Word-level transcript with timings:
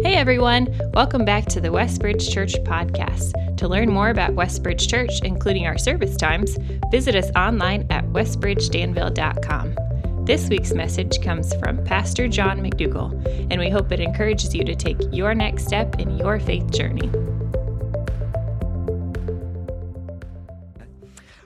Hey 0.00 0.14
everyone, 0.14 0.68
welcome 0.94 1.24
back 1.24 1.46
to 1.46 1.60
the 1.60 1.70
Westbridge 1.70 2.32
Church 2.32 2.54
podcast. 2.62 3.56
To 3.56 3.66
learn 3.66 3.90
more 3.90 4.10
about 4.10 4.36
Westbridge 4.36 4.88
Church, 4.88 5.10
including 5.24 5.66
our 5.66 5.76
service 5.76 6.16
times, 6.16 6.56
visit 6.92 7.16
us 7.16 7.32
online 7.34 7.84
at 7.90 8.04
westbridgedanville.com. 8.04 10.24
This 10.24 10.48
week's 10.48 10.72
message 10.72 11.20
comes 11.20 11.52
from 11.56 11.84
Pastor 11.84 12.28
John 12.28 12.60
McDougall, 12.60 13.10
and 13.50 13.58
we 13.58 13.70
hope 13.70 13.90
it 13.90 13.98
encourages 13.98 14.54
you 14.54 14.64
to 14.66 14.76
take 14.76 14.98
your 15.10 15.34
next 15.34 15.66
step 15.66 15.98
in 15.98 16.16
your 16.16 16.38
faith 16.38 16.70
journey. 16.70 17.10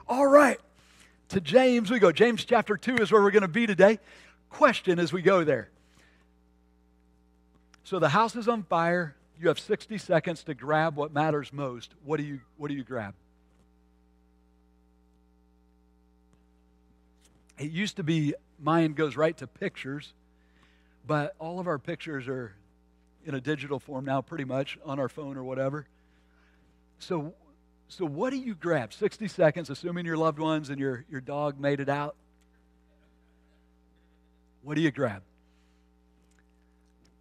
All 0.07 0.27
right, 0.27 0.61
to 1.31 1.41
James 1.41 1.91
we 1.91 1.99
go. 1.99 2.13
James 2.13 2.45
chapter 2.45 2.77
2 2.77 2.97
is 2.97 3.11
where 3.11 3.23
we're 3.23 3.31
going 3.31 3.41
to 3.41 3.49
be 3.49 3.67
today. 3.67 3.99
Question 4.51 4.99
as 4.99 5.11
we 5.11 5.23
go 5.23 5.43
there. 5.43 5.72
So 7.93 7.99
the 7.99 8.09
house 8.09 8.37
is 8.37 8.49
on 8.49 8.63
fire. 8.63 9.15
You 9.39 9.49
have 9.49 9.61
60 9.61 9.99
seconds 9.99 10.45
to 10.45 10.55
grab 10.55 10.97
what 10.97 11.13
matters 11.13 11.53
most. 11.53 11.93
What 12.03 12.17
do 12.17 12.23
you, 12.23 12.41
what 12.57 12.69
do 12.69 12.75
you 12.75 12.85
grab? 12.85 13.13
It 17.59 17.71
used 17.71 17.97
to 17.97 18.03
be 18.03 18.33
mine 18.59 18.95
goes 18.95 19.15
right 19.15 19.37
to 19.37 19.47
pictures, 19.47 20.15
but 21.07 21.35
all 21.39 21.61
of 21.61 21.67
our 21.67 21.79
pictures 21.79 22.29
are 22.29 22.55
in 23.27 23.35
a 23.35 23.43
digital 23.43 23.79
form 23.79 24.07
now, 24.07 24.23
pretty 24.23 24.45
much 24.45 24.79
on 24.87 24.99
our 24.99 25.11
phone 25.11 25.37
or 25.37 25.45
whatever. 25.45 25.87
So, 26.99 27.35
so 27.89 28.07
what 28.07 28.31
do 28.31 28.39
you 28.39 28.55
grab? 28.55 28.95
60 28.95 29.29
seconds, 29.29 29.69
assuming 29.69 30.07
your 30.07 30.17
loved 30.17 30.39
ones 30.39 30.71
and 30.71 30.81
your, 30.81 31.05
your 31.11 31.21
dog 31.21 31.61
made 31.61 31.79
it 31.79 31.91
out. 31.91 32.17
What 34.63 34.77
do 34.77 34.81
you 34.81 34.91
grab? 34.91 35.23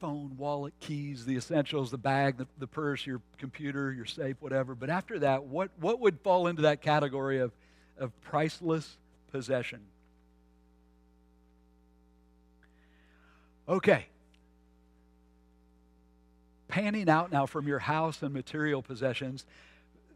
Phone, 0.01 0.35
wallet, 0.37 0.73
keys, 0.79 1.25
the 1.25 1.37
essentials, 1.37 1.91
the 1.91 1.97
bag, 1.97 2.37
the, 2.37 2.47
the 2.57 2.67
purse, 2.67 3.05
your 3.05 3.21
computer, 3.37 3.93
your 3.93 4.05
safe, 4.05 4.35
whatever. 4.39 4.75
But 4.75 4.89
after 4.89 5.19
that, 5.19 5.43
what, 5.43 5.69
what 5.79 5.99
would 5.99 6.19
fall 6.21 6.47
into 6.47 6.63
that 6.63 6.81
category 6.81 7.39
of, 7.39 7.51
of 7.99 8.11
priceless 8.21 8.97
possession? 9.31 9.81
Okay. 13.69 14.07
Panning 16.67 17.07
out 17.07 17.31
now 17.31 17.45
from 17.45 17.67
your 17.67 17.79
house 17.79 18.23
and 18.23 18.33
material 18.33 18.81
possessions, 18.81 19.45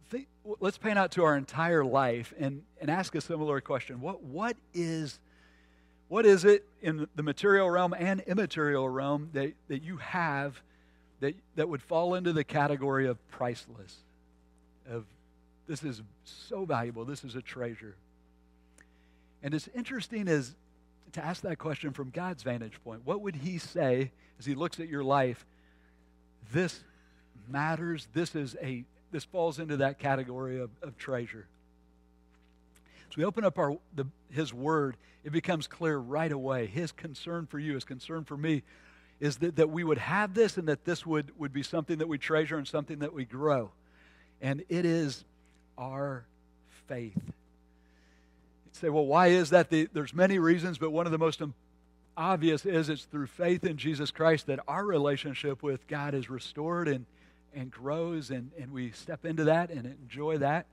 think, 0.10 0.28
let's 0.60 0.80
pan 0.80 0.98
out 0.98 1.12
to 1.12 1.24
our 1.24 1.38
entire 1.38 1.86
life 1.86 2.34
and, 2.40 2.64
and 2.82 2.90
ask 2.90 3.14
a 3.14 3.22
similar 3.22 3.62
question. 3.62 4.02
What, 4.02 4.24
what 4.24 4.58
is 4.74 5.20
what 6.08 6.26
is 6.26 6.46
it 6.46 6.66
in 6.82 7.08
the 7.16 7.24
material 7.24 7.70
realm 7.70 7.94
and 7.98 8.22
immaterial 8.22 8.88
realm 8.88 9.30
that, 9.34 9.54
that 9.68 9.82
you 9.82 9.98
have 9.98 10.62
that, 11.20 11.36
that 11.56 11.68
would 11.68 11.82
fall 11.82 12.16
into 12.16 12.34
the 12.34 12.44
category 12.44 13.08
of 13.08 13.18
priceless? 13.32 13.96
Of 14.90 15.06
this 15.68 15.84
is 15.84 16.02
so 16.24 16.66
valuable, 16.66 17.06
this 17.06 17.24
is 17.24 17.36
a 17.36 17.42
treasure. 17.42 17.96
And 19.42 19.54
it's 19.54 19.68
interesting 19.76 20.28
is 20.28 20.56
to 21.14 21.24
ask 21.24 21.42
that 21.42 21.58
question 21.58 21.92
from 21.92 22.10
God's 22.10 22.44
vantage 22.44 22.74
point. 22.84 23.02
What 23.06 23.22
would 23.22 23.38
He 23.38 23.58
say 23.58 24.12
as 24.40 24.46
He 24.46 24.54
looks 24.54 24.80
at 24.80 24.88
your 24.88 25.04
life? 25.04 25.46
This 26.52 26.84
matters. 27.48 28.08
This 28.14 28.36
is 28.36 28.56
a 28.62 28.86
this 29.12 29.24
falls 29.24 29.60
into 29.60 29.78
that 29.78 29.98
category 29.98 30.60
of, 30.60 30.72
of 30.82 30.98
treasure. 30.98 31.48
We 33.16 33.26
open 33.26 33.44
up 33.46 33.58
our 33.58 33.78
the, 33.96 34.06
His 34.30 34.54
Word, 34.54 34.98
it 35.26 35.32
becomes 35.32 35.66
clear 35.68 35.98
right 35.98 36.32
away. 36.32 36.68
His 36.68 36.92
concern 36.92 37.48
for 37.48 37.58
you, 37.58 37.74
his 37.74 37.84
concern 37.84 38.26
for 38.26 38.38
me, 38.38 38.62
is 39.20 39.38
that, 39.38 39.56
that 39.56 39.72
we 39.72 39.84
would 39.84 39.98
have 39.98 40.36
this 40.36 40.58
and 40.58 40.68
that 40.68 40.86
this 40.86 41.04
would, 41.04 41.32
would 41.40 41.52
be 41.52 41.64
something 41.64 41.98
that 41.98 42.08
we 42.08 42.20
treasure 42.20 42.58
and 42.58 42.68
something 42.68 43.00
that 43.00 43.12
we 43.12 43.26
grow. 43.26 43.72
And 44.40 44.64
it 44.70 44.86
is 44.86 45.26
our 45.80 46.26
faith. 46.88 47.16
You'd 47.16 48.76
say, 48.76 48.90
well, 48.90 49.06
why 49.06 49.28
is 49.28 49.50
that? 49.50 49.72
The, 49.72 49.90
there's 49.94 50.14
many 50.14 50.38
reasons, 50.38 50.78
but 50.78 50.92
one 50.92 51.08
of 51.08 51.12
the 51.12 51.18
most 51.18 51.42
obvious 52.16 52.64
is 52.66 52.90
it's 52.90 53.06
through 53.06 53.28
faith 53.28 53.64
in 53.64 53.78
Jesus 53.78 54.12
Christ 54.12 54.46
that 54.46 54.60
our 54.68 54.86
relationship 54.86 55.64
with 55.64 55.88
God 55.88 56.14
is 56.14 56.30
restored 56.30 56.88
and, 56.88 57.08
and 57.56 57.72
grows, 57.72 58.30
and, 58.30 58.52
and 58.60 58.72
we 58.72 58.92
step 58.92 59.26
into 59.26 59.46
that 59.46 59.72
and 59.72 59.86
enjoy 59.86 60.38
that. 60.38 60.68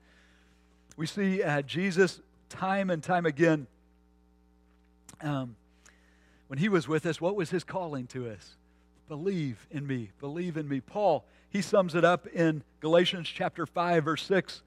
We 0.99 1.07
see 1.07 1.43
uh, 1.43 1.63
Jesus 1.63 2.21
time 2.53 2.91
and 2.91 3.03
time 3.03 3.27
again 3.27 3.67
um, 5.23 5.57
when 6.49 6.59
he 6.59 6.69
was 6.69 6.87
with 6.87 7.07
us, 7.07 7.21
what 7.21 7.35
was 7.35 7.51
his 7.51 7.65
calling 7.65 8.07
to 8.09 8.29
us? 8.29 8.57
Believe 9.09 9.67
in 9.71 9.87
me. 9.87 10.11
Believe 10.21 10.57
in 10.57 10.69
me. 10.69 10.81
Paul, 10.81 11.25
he 11.51 11.63
sums 11.63 11.95
it 11.95 12.05
up 12.05 12.27
in 12.27 12.63
Galatians 12.81 13.29
chapter 13.29 13.67
5, 13.67 14.05
verse 14.05 14.23
6. 14.25 14.63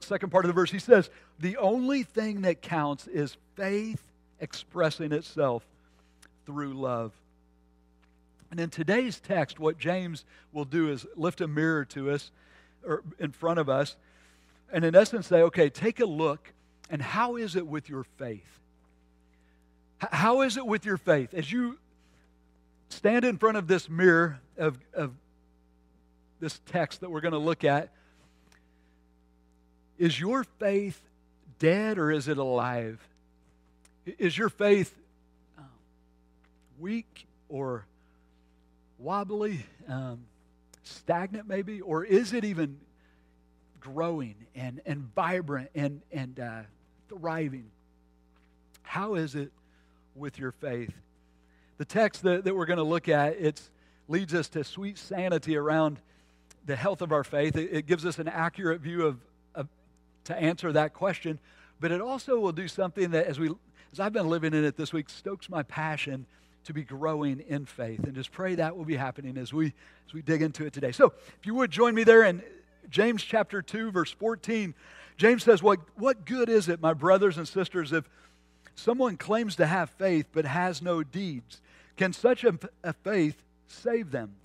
Second 0.00 0.30
part 0.30 0.44
of 0.44 0.48
the 0.48 0.54
verse, 0.54 0.70
he 0.70 0.78
says, 0.78 1.10
The 1.38 1.56
only 1.56 2.02
thing 2.02 2.42
that 2.42 2.62
counts 2.62 3.06
is 3.06 3.36
faith 3.56 4.02
expressing 4.40 5.12
itself 5.12 5.64
through 6.46 6.74
love. 6.74 7.12
And 8.50 8.60
in 8.60 8.70
today's 8.70 9.20
text, 9.20 9.58
what 9.58 9.78
James 9.78 10.24
will 10.52 10.64
do 10.64 10.90
is 10.90 11.06
lift 11.16 11.40
a 11.40 11.48
mirror 11.48 11.84
to 11.86 12.10
us 12.10 12.30
or 12.84 13.02
in 13.18 13.32
front 13.32 13.58
of 13.58 13.68
us 13.68 13.96
and 14.72 14.84
in 14.84 14.94
essence 14.94 15.26
say, 15.26 15.42
okay, 15.42 15.70
take 15.70 16.00
a 16.00 16.04
look 16.04 16.52
and 16.90 17.02
how 17.02 17.36
is 17.36 17.56
it 17.56 17.66
with 17.66 17.88
your 17.88 18.04
faith? 18.04 18.58
How 19.98 20.42
is 20.42 20.56
it 20.56 20.64
with 20.64 20.84
your 20.84 20.96
faith? 20.96 21.34
As 21.34 21.50
you 21.50 21.78
stand 22.88 23.24
in 23.24 23.36
front 23.36 23.56
of 23.56 23.66
this 23.66 23.88
mirror 23.88 24.40
of, 24.56 24.78
of 24.94 25.12
this 26.40 26.60
text 26.66 27.00
that 27.00 27.10
we're 27.10 27.20
going 27.20 27.32
to 27.32 27.38
look 27.38 27.64
at, 27.64 27.90
is 29.98 30.18
your 30.18 30.44
faith 30.44 31.00
dead 31.58 31.98
or 31.98 32.12
is 32.12 32.28
it 32.28 32.38
alive? 32.38 33.00
Is 34.06 34.38
your 34.38 34.48
faith 34.48 34.94
um, 35.58 35.64
weak 36.78 37.26
or 37.48 37.84
wobbly, 38.98 39.66
um, 39.88 40.20
stagnant 40.84 41.48
maybe, 41.48 41.80
or 41.80 42.04
is 42.04 42.32
it 42.32 42.44
even 42.44 42.78
growing 43.80 44.34
and, 44.54 44.80
and 44.86 45.12
vibrant 45.14 45.70
and, 45.74 46.02
and 46.12 46.38
uh, 46.38 46.60
thriving? 47.08 47.70
How 48.82 49.14
is 49.14 49.34
it 49.34 49.52
with 50.18 50.38
your 50.38 50.52
faith. 50.52 50.92
The 51.78 51.84
text 51.84 52.22
that, 52.22 52.44
that 52.44 52.54
we're 52.54 52.66
going 52.66 52.78
to 52.78 52.82
look 52.82 53.08
at, 53.08 53.36
it 53.40 53.60
leads 54.08 54.34
us 54.34 54.48
to 54.50 54.64
sweet 54.64 54.98
sanity 54.98 55.56
around 55.56 56.00
the 56.66 56.76
health 56.76 57.02
of 57.02 57.12
our 57.12 57.24
faith. 57.24 57.56
It, 57.56 57.70
it 57.72 57.86
gives 57.86 58.04
us 58.04 58.18
an 58.18 58.28
accurate 58.28 58.80
view 58.80 59.06
of, 59.06 59.18
of, 59.54 59.68
to 60.24 60.36
answer 60.36 60.72
that 60.72 60.92
question, 60.92 61.38
but 61.80 61.92
it 61.92 62.00
also 62.00 62.38
will 62.38 62.52
do 62.52 62.68
something 62.68 63.12
that, 63.12 63.26
as 63.26 63.38
we 63.38 63.50
as 63.92 64.00
I've 64.00 64.12
been 64.12 64.28
living 64.28 64.52
in 64.52 64.64
it 64.64 64.76
this 64.76 64.92
week, 64.92 65.08
stokes 65.08 65.48
my 65.48 65.62
passion 65.62 66.26
to 66.64 66.74
be 66.74 66.82
growing 66.82 67.42
in 67.48 67.64
faith. 67.64 68.04
And 68.04 68.14
just 68.14 68.30
pray 68.30 68.54
that 68.56 68.76
will 68.76 68.84
be 68.84 68.96
happening 68.96 69.38
as 69.38 69.54
we 69.54 69.72
as 70.06 70.12
we 70.12 70.20
dig 70.20 70.42
into 70.42 70.66
it 70.66 70.72
today. 70.72 70.92
So, 70.92 71.06
if 71.38 71.46
you 71.46 71.54
would 71.54 71.70
join 71.70 71.94
me 71.94 72.04
there 72.04 72.24
in 72.24 72.42
James 72.90 73.22
chapter 73.22 73.62
2, 73.62 73.90
verse 73.90 74.10
14. 74.10 74.74
James 75.18 75.42
says, 75.42 75.62
What, 75.62 75.80
what 75.96 76.24
good 76.24 76.48
is 76.48 76.68
it, 76.70 76.80
my 76.80 76.94
brothers 76.94 77.36
and 77.36 77.46
sisters, 77.46 77.92
if 77.92 78.08
Someone 78.78 79.16
claims 79.16 79.56
to 79.56 79.66
have 79.66 79.90
faith 79.90 80.26
but 80.32 80.44
has 80.44 80.80
no 80.80 81.02
deeds. 81.02 81.60
Can 81.96 82.12
such 82.12 82.44
a, 82.44 82.56
a 82.84 82.92
faith 82.92 83.34
save 83.66 84.12
them? 84.12 84.36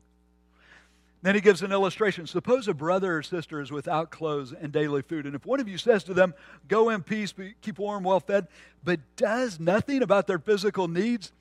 Then 1.22 1.36
he 1.36 1.42
gives 1.42 1.62
an 1.62 1.72
illustration. 1.72 2.26
Suppose 2.26 2.68
a 2.68 2.74
brother 2.74 3.18
or 3.18 3.22
sister 3.22 3.62
is 3.62 3.72
without 3.72 4.10
clothes 4.10 4.52
and 4.52 4.72
daily 4.72 5.04
food, 5.04 5.28
and 5.28 5.36
if 5.36 5.46
one 5.46 5.60
of 5.60 5.68
you 5.68 5.78
says 5.78 6.04
to 6.06 6.16
them, 6.16 6.34
Go 6.68 6.90
in 6.90 7.04
peace, 7.04 7.32
keep 7.62 7.78
warm, 7.78 8.04
well 8.04 8.20
fed, 8.20 8.48
but 8.84 9.00
does 9.18 9.60
nothing 9.60 10.02
about 10.02 10.26
their 10.26 10.40
physical 10.40 10.88
needs, 10.88 11.32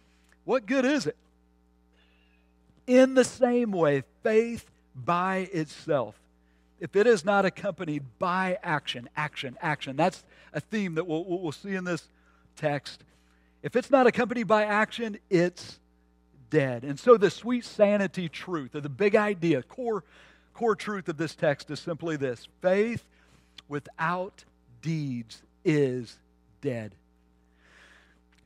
what 0.45 0.67
good 0.67 0.85
is 0.85 1.07
it? 1.07 1.17
In 2.87 3.15
the 3.15 3.25
same 3.25 3.73
way, 3.73 4.03
faith 4.23 4.71
by 4.95 5.49
itself, 5.51 6.15
if 6.83 6.97
it 6.97 7.07
is 7.07 7.25
not 7.25 7.45
accompanied 7.45 8.03
by 8.19 8.59
action, 8.61 9.09
action, 9.17 9.57
action, 9.63 9.95
that's 9.95 10.25
a 10.53 10.59
theme 10.59 10.97
that 10.97 11.07
we'll, 11.07 11.25
we'll 11.25 11.53
see 11.53 11.77
in 11.77 11.85
this 11.85 12.09
text. 12.57 13.05
If 13.63 13.77
it's 13.77 13.89
not 13.89 14.09
accompanied 14.09 14.49
by 14.49 14.65
action, 14.65 15.17
it's 15.31 15.79
dead. 16.51 16.83
And 16.83 16.99
so 16.99 17.17
the 17.17 17.31
sweet 17.31 17.65
sanity 17.65 18.29
truth, 18.29 18.75
or 18.75 18.81
the 18.81 18.89
big 18.89 19.15
idea, 19.15 19.63
core, 19.63 20.03
core 20.55 20.75
truth 20.75 21.09
of 21.09 21.17
this 21.17 21.37
text 21.37 21.71
is 21.71 21.79
simply 21.79 22.17
this 22.17 22.49
faith 22.61 23.05
without 23.69 24.45
deeds 24.83 25.41
is 25.65 26.19
dead. 26.63 26.97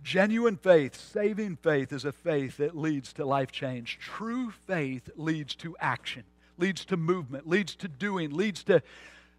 Genuine 0.02 0.58
faith, 0.58 0.94
saving 0.94 1.56
faith, 1.56 1.90
is 1.90 2.04
a 2.04 2.12
faith 2.12 2.58
that 2.58 2.76
leads 2.76 3.14
to 3.14 3.24
life 3.24 3.50
change. 3.50 3.98
True 3.98 4.52
faith 4.66 5.08
leads 5.16 5.54
to 5.56 5.74
action, 5.80 6.24
leads 6.58 6.84
to 6.86 6.96
movement, 6.96 7.48
leads 7.48 7.74
to 7.76 7.88
doing, 7.88 8.32
leads 8.32 8.64
to 8.64 8.82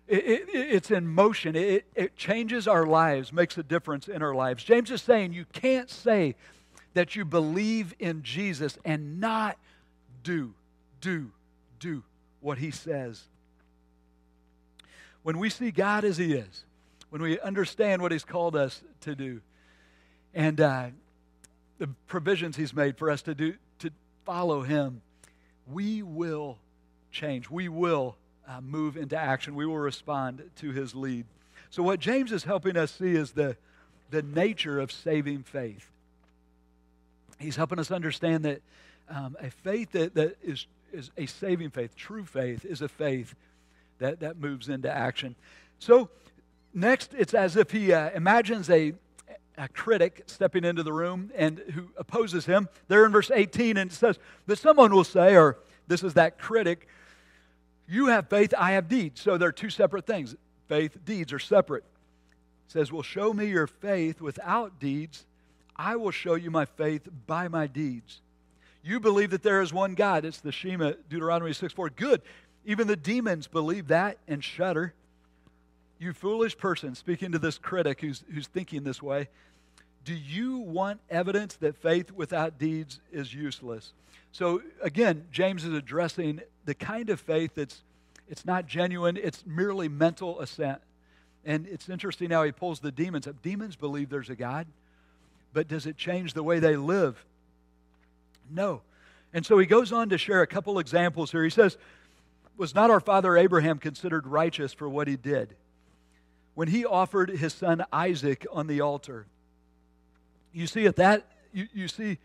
it, 0.08 0.24
it, 0.26 0.50
it's 0.54 0.92
in 0.92 1.08
motion. 1.08 1.56
It, 1.56 1.86
it 1.96 2.16
changes 2.16 2.68
our 2.68 2.86
lives, 2.86 3.34
makes 3.34 3.58
a 3.58 3.64
difference 3.64 4.08
in 4.08 4.22
our 4.22 4.34
lives. 4.34 4.64
James 4.64 4.90
is 4.90 5.02
saying 5.02 5.34
you 5.34 5.46
can't 5.52 5.90
say 5.90 6.36
that 6.94 7.16
you 7.16 7.26
believe 7.26 7.94
in 8.00 8.24
Jesus 8.24 8.78
and 8.86 9.20
not 9.20 9.58
do. 10.24 10.54
do, 11.02 11.32
do 11.80 12.04
what 12.40 12.58
he 12.58 12.72
says. 12.72 13.24
When 15.24 15.40
we 15.40 15.50
see 15.50 15.72
God 15.72 16.06
as 16.06 16.18
he 16.18 16.34
is, 16.34 16.64
when 17.10 17.22
we 17.22 17.40
understand 17.40 18.02
what 18.02 18.12
he's 18.12 18.24
called 18.24 18.56
us 18.56 18.82
to 19.02 19.16
do, 19.16 19.42
and 20.34 20.60
uh, 20.62 20.88
the 21.80 21.88
provisions 22.08 22.56
he's 22.56 22.74
made 22.74 22.98
for 22.98 23.10
us 23.10 23.22
to 23.24 23.36
do, 23.36 23.56
to 23.80 23.92
follow 24.26 24.62
him, 24.62 25.02
we 25.70 26.02
will 26.02 26.60
change. 27.18 27.50
We 27.50 27.68
will 27.68 28.16
uh, 28.48 28.62
move 28.62 28.96
into 28.96 29.18
action. 29.18 29.56
We 29.56 29.66
will 29.66 29.80
respond 29.80 30.44
to 30.58 30.72
his 30.72 30.96
lead. 30.96 31.26
So, 31.70 31.84
what 31.84 32.00
James 32.00 32.32
is 32.32 32.44
helping 32.44 32.78
us 32.78 32.92
see 32.92 33.12
is 33.12 33.32
the, 33.32 33.58
the 34.12 34.22
nature 34.22 34.80
of 34.80 34.92
saving 34.92 35.44
faith. 35.44 35.90
He's 37.40 37.56
helping 37.56 37.80
us 37.80 37.92
understand 37.92 38.46
that 38.46 38.62
um, 39.10 39.36
a 39.42 39.50
faith 39.50 39.92
that, 39.92 40.14
that 40.16 40.38
is, 40.44 40.68
is 40.94 41.12
a 41.18 41.26
saving 41.26 41.72
faith, 41.72 41.96
true 41.96 42.24
faith, 42.24 42.64
is 42.64 42.82
a 42.82 42.88
faith 42.88 43.36
that, 44.00 44.20
that 44.22 44.38
moves 44.38 44.70
into 44.70 44.90
action. 44.90 45.36
So, 45.80 46.10
next, 46.74 47.14
it's 47.18 47.34
as 47.34 47.58
if 47.58 47.72
he 47.72 47.94
uh, 47.94 48.12
imagines 48.12 48.70
a, 48.70 48.94
a 49.58 49.68
critic 49.70 50.24
stepping 50.28 50.64
into 50.64 50.84
the 50.84 50.94
room 50.94 51.32
and 51.36 51.60
who 51.74 51.90
opposes 51.98 52.46
him. 52.46 52.70
There 52.88 53.06
in 53.06 53.12
verse 53.12 53.32
18, 53.34 53.78
and 53.78 53.92
it 53.92 53.94
says 53.94 54.20
that 54.46 54.60
someone 54.60 54.94
will 54.94 55.04
say, 55.04 55.36
or 55.36 55.58
this 55.88 56.04
is 56.04 56.14
that 56.14 56.38
critic, 56.38 56.88
you 57.88 58.08
have 58.08 58.30
faith, 58.30 58.54
I 58.58 58.72
have 58.72 58.88
deeds. 58.88 59.22
So 59.22 59.38
they're 59.38 59.52
two 59.52 59.70
separate 59.70 60.06
things. 60.06 60.36
Faith, 60.68 60.98
deeds 61.06 61.32
are 61.32 61.40
separate. 61.40 61.84
It 62.68 62.72
says, 62.74 62.92
Well, 62.92 63.04
show 63.04 63.34
me 63.34 63.46
your 63.48 63.68
faith 63.68 64.22
without 64.22 64.80
deeds. 64.80 65.26
I 65.76 65.96
will 65.96 66.12
show 66.12 66.36
you 66.36 66.52
my 66.52 66.66
faith 66.66 67.08
by 67.28 67.48
my 67.48 67.68
deeds. 67.68 68.22
You 68.84 69.00
believe 69.00 69.32
that 69.32 69.44
there 69.44 69.62
is 69.62 69.72
one 69.72 69.94
God. 69.96 70.26
It's 70.26 70.40
the 70.40 70.52
Shema, 70.52 70.94
Deuteronomy 71.10 71.54
6 71.54 71.74
4. 71.74 71.90
Good. 71.92 72.22
Even 72.66 72.88
the 72.88 72.96
demons 72.96 73.48
believe 73.48 73.88
that 73.88 74.18
and 74.28 74.44
shudder. 74.44 74.94
You 76.00 76.14
foolish 76.14 76.58
person, 76.58 76.96
speaking 76.96 77.32
to 77.32 77.40
this 77.40 77.58
critic 77.58 78.02
who's, 78.02 78.24
who's 78.34 78.48
thinking 78.48 78.84
this 78.84 79.02
way, 79.02 79.30
do 80.04 80.14
you 80.14 80.60
want 80.60 81.00
evidence 81.10 81.56
that 81.56 81.76
faith 81.76 82.12
without 82.12 82.60
deeds 82.60 83.00
is 83.12 83.34
useless? 83.34 83.94
So 84.32 84.62
again, 84.82 85.26
James 85.32 85.64
is 85.64 85.74
addressing 85.74 86.42
the 86.68 86.76
kind 86.76 87.10
of 87.10 87.20
faith 87.20 87.56
that's 87.56 87.82
it's 88.28 88.46
not 88.46 88.68
genuine, 88.68 89.16
it's 89.16 89.46
merely 89.46 89.88
mental 89.88 90.42
assent. 90.42 90.82
And 91.46 91.66
it's 91.66 91.88
interesting 91.88 92.30
how 92.30 92.44
he 92.44 92.52
pulls 92.52 92.82
the 92.82 92.92
demons 92.92 93.26
up. 93.26 93.42
Demons 93.42 93.78
believe 93.78 94.10
there's 94.10 94.30
a 94.30 94.36
God, 94.36 94.68
but 95.54 95.70
does 95.70 95.86
it 95.86 95.96
change 95.96 96.34
the 96.34 96.44
way 96.44 96.60
they 96.60 96.76
live? 96.76 97.24
No. 98.52 98.82
And 99.34 99.46
so 99.46 99.58
he 99.58 99.66
goes 99.66 99.94
on 99.94 100.10
to 100.10 100.18
share 100.18 100.42
a 100.42 100.48
couple 100.48 100.78
examples 100.78 101.32
here. 101.32 101.46
He 101.46 101.50
says, 101.50 101.78
Was 102.58 102.76
not 102.76 102.92
our 102.92 103.00
father 103.00 103.38
Abraham 103.38 103.78
considered 103.78 104.28
righteous 104.28 104.74
for 104.74 104.90
what 104.90 105.08
he 105.08 105.16
did? 105.16 105.56
When 106.54 106.68
he 106.68 106.84
offered 106.84 107.30
his 107.30 107.54
son 107.54 107.86
Isaac 107.94 108.46
on 108.52 108.68
the 108.68 108.82
altar. 108.82 109.26
You 110.52 110.68
see 110.68 110.86
at 110.86 110.98
that 110.98 111.26
you, 111.54 111.68
you 111.74 111.88
see 111.88 112.18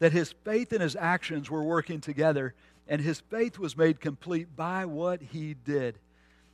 that 0.00 0.12
his 0.12 0.32
faith 0.44 0.72
and 0.72 0.82
his 0.82 0.96
actions 0.96 1.48
were 1.48 1.62
working 1.62 2.00
together, 2.00 2.54
and 2.90 3.00
his 3.00 3.20
faith 3.20 3.56
was 3.56 3.76
made 3.76 4.00
complete 4.00 4.54
by 4.56 4.84
what 4.84 5.22
he 5.22 5.54
did. 5.54 5.96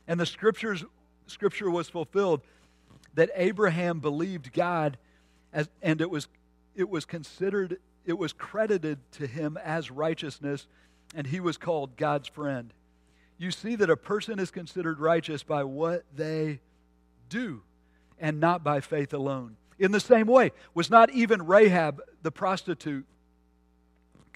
And 0.07 0.19
the 0.19 0.25
scriptures, 0.25 0.85
scripture 1.25 1.69
was 1.69 1.89
fulfilled 1.89 2.41
that 3.15 3.31
Abraham 3.33 3.99
believed 3.99 4.53
God, 4.53 4.99
as, 5.51 5.67
and 5.81 5.99
it 5.99 6.11
was, 6.11 6.27
it 6.75 6.87
was 6.87 7.05
considered, 7.05 7.79
it 8.05 8.19
was 8.19 8.33
credited 8.33 8.99
to 9.13 9.25
him 9.25 9.57
as 9.57 9.89
righteousness, 9.89 10.67
and 11.15 11.25
he 11.25 11.39
was 11.39 11.57
called 11.57 11.97
God's 11.97 12.27
friend. 12.27 12.71
You 13.39 13.49
see 13.49 13.75
that 13.75 13.89
a 13.89 13.97
person 13.97 14.37
is 14.37 14.51
considered 14.51 14.99
righteous 14.99 15.41
by 15.41 15.63
what 15.63 16.03
they 16.15 16.59
do, 17.29 17.63
and 18.19 18.39
not 18.39 18.63
by 18.63 18.79
faith 18.79 19.11
alone. 19.11 19.57
In 19.79 19.91
the 19.91 19.99
same 19.99 20.27
way, 20.27 20.51
was 20.75 20.91
not 20.91 21.09
even 21.09 21.47
Rahab 21.47 21.99
the 22.21 22.31
prostitute 22.31 23.07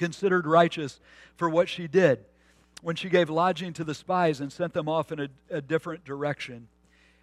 considered 0.02 0.48
righteous 0.48 1.00
for 1.38 1.48
what 1.48 1.70
she 1.70 1.88
did 1.88 2.26
when 2.82 2.96
she 2.96 3.08
gave 3.08 3.30
lodging 3.30 3.72
to 3.72 3.84
the 3.84 3.94
spies 3.94 4.42
and 4.42 4.52
sent 4.52 4.74
them 4.74 4.90
off 4.90 5.12
in 5.12 5.20
a, 5.20 5.28
a 5.52 5.62
different 5.62 6.04
direction. 6.04 6.68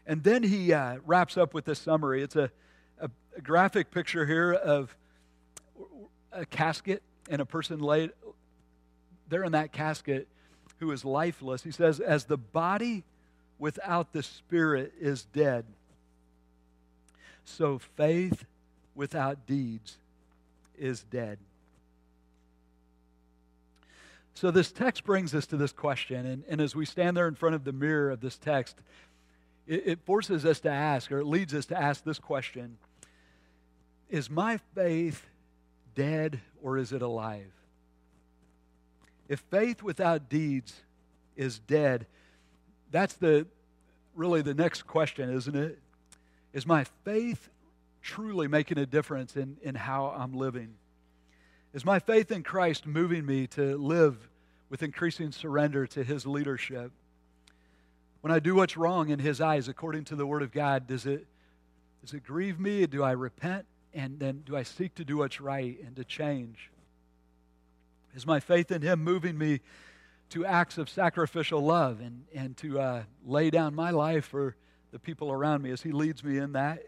And 0.06 0.22
then 0.22 0.44
he 0.44 0.72
uh, 0.72 0.98
wraps 1.04 1.36
up 1.36 1.54
with 1.54 1.64
this 1.64 1.80
summary. 1.80 2.22
It's 2.22 2.36
a, 2.36 2.52
a, 3.00 3.10
a 3.36 3.40
graphic 3.40 3.90
picture 3.90 4.24
here 4.24 4.52
of 4.52 4.96
a 6.32 6.46
casket 6.46 7.02
and 7.28 7.42
a 7.42 7.44
person 7.44 7.80
laid 7.80 8.12
there 9.28 9.42
in 9.42 9.50
that 9.52 9.72
casket 9.72 10.28
who 10.78 10.92
is 10.92 11.04
lifeless. 11.04 11.64
He 11.64 11.72
says, 11.72 11.98
As 11.98 12.26
the 12.26 12.38
body 12.38 13.02
without 13.58 14.12
the 14.12 14.22
spirit 14.22 14.92
is 15.00 15.24
dead, 15.24 15.64
so 17.44 17.80
faith 17.96 18.44
without 18.94 19.48
deeds 19.48 19.98
is 20.78 21.02
dead. 21.02 21.38
So, 24.40 24.52
this 24.52 24.70
text 24.70 25.02
brings 25.02 25.34
us 25.34 25.46
to 25.46 25.56
this 25.56 25.72
question. 25.72 26.24
And, 26.24 26.44
and 26.48 26.60
as 26.60 26.76
we 26.76 26.84
stand 26.84 27.16
there 27.16 27.26
in 27.26 27.34
front 27.34 27.56
of 27.56 27.64
the 27.64 27.72
mirror 27.72 28.08
of 28.08 28.20
this 28.20 28.38
text, 28.38 28.76
it, 29.66 29.82
it 29.84 29.98
forces 30.04 30.44
us 30.44 30.60
to 30.60 30.70
ask, 30.70 31.10
or 31.10 31.18
it 31.18 31.26
leads 31.26 31.52
us 31.54 31.66
to 31.66 31.76
ask 31.76 32.04
this 32.04 32.20
question 32.20 32.78
Is 34.08 34.30
my 34.30 34.60
faith 34.76 35.26
dead 35.96 36.38
or 36.62 36.78
is 36.78 36.92
it 36.92 37.02
alive? 37.02 37.50
If 39.28 39.40
faith 39.50 39.82
without 39.82 40.28
deeds 40.28 40.72
is 41.34 41.58
dead, 41.58 42.06
that's 42.92 43.14
the 43.14 43.44
really 44.14 44.42
the 44.42 44.54
next 44.54 44.86
question, 44.86 45.34
isn't 45.34 45.56
it? 45.56 45.80
Is 46.52 46.64
my 46.64 46.84
faith 47.04 47.48
truly 48.02 48.46
making 48.46 48.78
a 48.78 48.86
difference 48.86 49.36
in, 49.36 49.56
in 49.62 49.74
how 49.74 50.14
I'm 50.16 50.32
living? 50.32 50.74
Is 51.74 51.84
my 51.84 51.98
faith 51.98 52.32
in 52.32 52.42
Christ 52.42 52.86
moving 52.86 53.26
me 53.26 53.46
to 53.48 53.76
live 53.76 54.16
with 54.70 54.82
increasing 54.82 55.32
surrender 55.32 55.86
to 55.88 56.02
His 56.02 56.26
leadership? 56.26 56.92
When 58.22 58.32
I 58.32 58.38
do 58.38 58.54
what's 58.54 58.76
wrong 58.76 59.10
in 59.10 59.18
His 59.18 59.40
eyes, 59.40 59.68
according 59.68 60.04
to 60.04 60.16
the 60.16 60.26
Word 60.26 60.42
of 60.42 60.50
God, 60.50 60.86
does 60.86 61.04
it, 61.04 61.26
does 62.00 62.14
it 62.14 62.24
grieve 62.24 62.58
me? 62.58 62.86
Do 62.86 63.02
I 63.02 63.12
repent? 63.12 63.66
And 63.92 64.18
then 64.18 64.42
do 64.46 64.56
I 64.56 64.62
seek 64.62 64.94
to 64.94 65.04
do 65.04 65.18
what's 65.18 65.42
right 65.42 65.78
and 65.84 65.94
to 65.96 66.04
change? 66.04 66.70
Is 68.14 68.26
my 68.26 68.40
faith 68.40 68.72
in 68.72 68.80
Him 68.80 69.04
moving 69.04 69.36
me 69.36 69.60
to 70.30 70.46
acts 70.46 70.78
of 70.78 70.88
sacrificial 70.88 71.60
love 71.60 72.00
and, 72.00 72.24
and 72.34 72.56
to 72.58 72.80
uh, 72.80 73.02
lay 73.26 73.50
down 73.50 73.74
my 73.74 73.90
life 73.90 74.24
for 74.24 74.56
the 74.90 74.98
people 74.98 75.30
around 75.30 75.62
me 75.62 75.70
as 75.70 75.82
He 75.82 75.92
leads 75.92 76.24
me 76.24 76.38
in 76.38 76.52
that? 76.52 76.82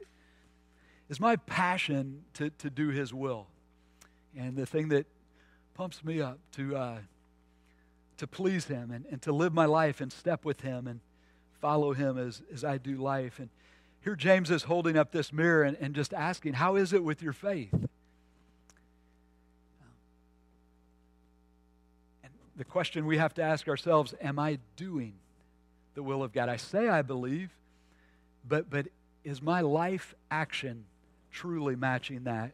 Is 1.10 1.20
my 1.20 1.36
passion 1.36 2.24
to, 2.34 2.48
to 2.48 2.70
do 2.70 2.88
His 2.88 3.12
will? 3.12 3.49
And 4.36 4.56
the 4.56 4.66
thing 4.66 4.88
that 4.88 5.06
pumps 5.74 6.04
me 6.04 6.20
up 6.20 6.38
to, 6.52 6.76
uh, 6.76 6.98
to 8.18 8.26
please 8.26 8.66
Him 8.66 8.90
and, 8.90 9.06
and 9.10 9.22
to 9.22 9.32
live 9.32 9.52
my 9.52 9.66
life 9.66 10.00
in 10.00 10.10
step 10.10 10.44
with 10.44 10.60
Him 10.60 10.86
and 10.86 11.00
follow 11.60 11.92
Him 11.92 12.18
as, 12.18 12.42
as 12.52 12.64
I 12.64 12.78
do 12.78 12.96
life. 12.96 13.38
And 13.38 13.48
here 14.02 14.16
James 14.16 14.50
is 14.50 14.64
holding 14.64 14.96
up 14.96 15.12
this 15.12 15.32
mirror 15.32 15.62
and, 15.62 15.76
and 15.80 15.94
just 15.94 16.14
asking, 16.14 16.54
How 16.54 16.76
is 16.76 16.92
it 16.92 17.02
with 17.02 17.22
your 17.22 17.32
faith? 17.32 17.72
And 17.72 17.88
the 22.56 22.64
question 22.64 23.06
we 23.06 23.18
have 23.18 23.34
to 23.34 23.42
ask 23.42 23.68
ourselves 23.68 24.14
Am 24.20 24.38
I 24.38 24.58
doing 24.76 25.14
the 25.94 26.02
will 26.02 26.22
of 26.22 26.32
God? 26.32 26.48
I 26.48 26.56
say 26.56 26.88
I 26.88 27.02
believe, 27.02 27.50
but, 28.46 28.70
but 28.70 28.88
is 29.24 29.42
my 29.42 29.60
life 29.60 30.14
action 30.30 30.84
truly 31.30 31.76
matching 31.76 32.24
that? 32.24 32.52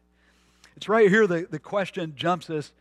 It's 0.77 0.89
right 0.89 1.09
here 1.09 1.27
the, 1.27 1.47
the 1.51 1.59
question 1.59 2.15
jumps 2.17 2.51
us. 2.51 2.73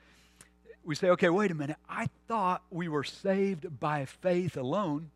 We 0.84 0.96
say, 0.96 1.10
okay, 1.12 1.30
wait 1.30 1.50
a 1.50 1.56
minute. 1.56 1.78
I 1.90 2.10
thought 2.28 2.62
we 2.70 2.88
were 2.88 3.04
saved 3.04 3.80
by 3.80 4.06
faith 4.06 4.58
alone, 4.58 5.10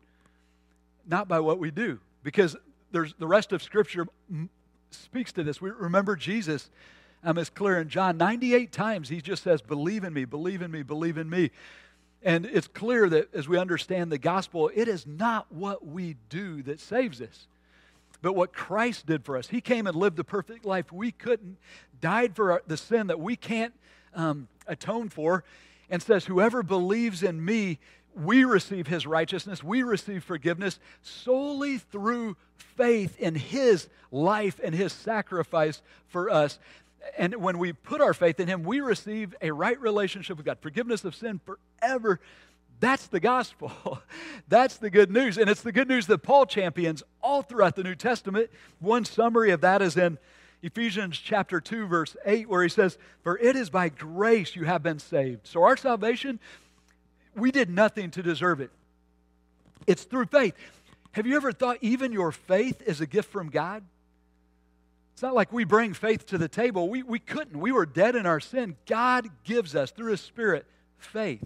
not 1.06 1.28
by 1.28 1.40
what 1.40 1.58
we 1.58 1.70
do. 1.70 2.00
Because 2.22 2.56
there's 2.90 3.14
the 3.18 3.26
rest 3.26 3.52
of 3.52 3.62
Scripture 3.62 4.06
speaks 4.90 5.32
to 5.32 5.44
this. 5.44 5.60
We 5.60 5.70
remember 5.70 6.16
Jesus 6.16 6.70
um, 7.22 7.38
is 7.38 7.50
clear 7.50 7.78
in 7.78 7.88
John 7.88 8.16
98 8.16 8.72
times. 8.72 9.08
He 9.08 9.20
just 9.20 9.42
says, 9.42 9.60
believe 9.62 10.02
in 10.04 10.12
me, 10.12 10.24
believe 10.24 10.62
in 10.62 10.70
me, 10.70 10.82
believe 10.82 11.18
in 11.18 11.28
me. 11.28 11.50
And 12.22 12.44
it's 12.46 12.66
clear 12.66 13.08
that 13.08 13.34
as 13.34 13.48
we 13.48 13.58
understand 13.58 14.10
the 14.10 14.18
gospel, 14.18 14.70
it 14.74 14.88
is 14.88 15.06
not 15.06 15.52
what 15.52 15.86
we 15.86 16.16
do 16.28 16.62
that 16.62 16.80
saves 16.80 17.20
us 17.20 17.46
but 18.22 18.34
what 18.34 18.52
Christ 18.52 19.06
did 19.06 19.24
for 19.24 19.36
us. 19.36 19.48
He 19.48 19.60
came 19.60 19.86
and 19.86 19.96
lived 19.96 20.16
the 20.16 20.24
perfect 20.24 20.64
life 20.64 20.92
we 20.92 21.12
couldn't, 21.12 21.56
died 22.00 22.36
for 22.36 22.52
our, 22.52 22.62
the 22.66 22.76
sin 22.76 23.06
that 23.08 23.20
we 23.20 23.36
can't 23.36 23.74
um, 24.14 24.48
atone 24.66 25.08
for, 25.08 25.44
and 25.88 26.02
says, 26.02 26.26
Whoever 26.26 26.62
believes 26.62 27.22
in 27.22 27.44
me, 27.44 27.78
we 28.14 28.44
receive 28.44 28.86
his 28.86 29.06
righteousness, 29.06 29.62
we 29.62 29.82
receive 29.82 30.24
forgiveness 30.24 30.78
solely 31.02 31.78
through 31.78 32.36
faith 32.56 33.18
in 33.18 33.34
his 33.34 33.88
life 34.10 34.60
and 34.62 34.74
his 34.74 34.92
sacrifice 34.92 35.80
for 36.08 36.30
us. 36.30 36.58
And 37.16 37.36
when 37.36 37.58
we 37.58 37.72
put 37.72 38.00
our 38.00 38.14
faith 38.14 38.40
in 38.40 38.48
Him, 38.48 38.62
we 38.62 38.80
receive 38.80 39.34
a 39.40 39.50
right 39.50 39.80
relationship 39.80 40.36
with 40.36 40.46
God, 40.46 40.58
forgiveness 40.60 41.04
of 41.04 41.14
sin 41.14 41.40
forever. 41.44 42.20
That's 42.80 43.06
the 43.08 43.20
gospel. 43.20 44.00
That's 44.48 44.78
the 44.78 44.90
good 44.90 45.10
news. 45.10 45.36
And 45.36 45.48
it's 45.48 45.60
the 45.60 45.72
good 45.72 45.88
news 45.88 46.06
that 46.06 46.18
Paul 46.18 46.46
champions 46.46 47.02
all 47.22 47.42
throughout 47.42 47.76
the 47.76 47.84
New 47.84 47.94
Testament. 47.94 48.50
One 48.80 49.04
summary 49.04 49.50
of 49.50 49.60
that 49.60 49.82
is 49.82 49.96
in 49.96 50.18
Ephesians 50.62 51.18
chapter 51.18 51.60
2, 51.60 51.86
verse 51.86 52.16
8, 52.24 52.48
where 52.48 52.62
he 52.62 52.68
says, 52.68 52.98
For 53.22 53.38
it 53.38 53.54
is 53.54 53.70
by 53.70 53.90
grace 53.90 54.56
you 54.56 54.64
have 54.64 54.82
been 54.82 54.98
saved. 54.98 55.46
So 55.46 55.62
our 55.62 55.76
salvation, 55.76 56.40
we 57.36 57.50
did 57.50 57.70
nothing 57.70 58.10
to 58.12 58.22
deserve 58.22 58.60
it. 58.60 58.70
It's 59.86 60.04
through 60.04 60.26
faith. 60.26 60.54
Have 61.12 61.26
you 61.26 61.36
ever 61.36 61.52
thought 61.52 61.78
even 61.80 62.12
your 62.12 62.32
faith 62.32 62.82
is 62.86 63.00
a 63.00 63.06
gift 63.06 63.30
from 63.30 63.50
God? 63.50 63.82
It's 65.12 65.22
not 65.22 65.34
like 65.34 65.52
we 65.52 65.64
bring 65.64 65.92
faith 65.92 66.26
to 66.26 66.38
the 66.38 66.48
table. 66.48 66.88
We, 66.88 67.02
we 67.02 67.18
couldn't. 67.18 67.58
We 67.58 67.72
were 67.72 67.84
dead 67.84 68.16
in 68.16 68.24
our 68.24 68.40
sin. 68.40 68.76
God 68.86 69.28
gives 69.44 69.74
us, 69.74 69.90
through 69.90 70.12
His 70.12 70.20
Spirit, 70.20 70.64
faith. 70.96 71.44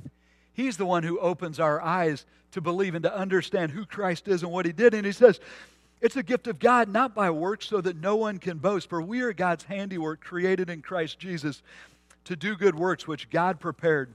He's 0.54 0.76
the 0.76 0.86
one 0.86 1.02
who 1.02 1.18
opens 1.18 1.60
our 1.60 1.80
eyes 1.80 2.24
to 2.52 2.60
believe 2.60 2.94
and 2.94 3.02
to 3.02 3.14
understand 3.14 3.72
who 3.72 3.84
Christ 3.84 4.28
is 4.28 4.42
and 4.42 4.50
what 4.50 4.64
He 4.64 4.72
did. 4.72 4.94
And 4.94 5.04
He 5.04 5.12
says, 5.12 5.40
it's 6.00 6.16
a 6.16 6.22
gift 6.22 6.46
of 6.46 6.58
God, 6.58 6.88
not 6.88 7.14
by 7.14 7.30
works, 7.30 7.66
so 7.66 7.80
that 7.80 7.96
no 7.96 8.16
one 8.16 8.38
can 8.38 8.58
boast. 8.58 8.88
For 8.88 9.00
we 9.00 9.20
are 9.22 9.32
God's 9.32 9.64
handiwork, 9.64 10.20
created 10.20 10.70
in 10.70 10.82
Christ 10.82 11.18
Jesus 11.18 11.62
to 12.24 12.36
do 12.36 12.56
good 12.56 12.74
works, 12.74 13.06
which 13.06 13.30
God 13.30 13.60
prepared 13.60 14.14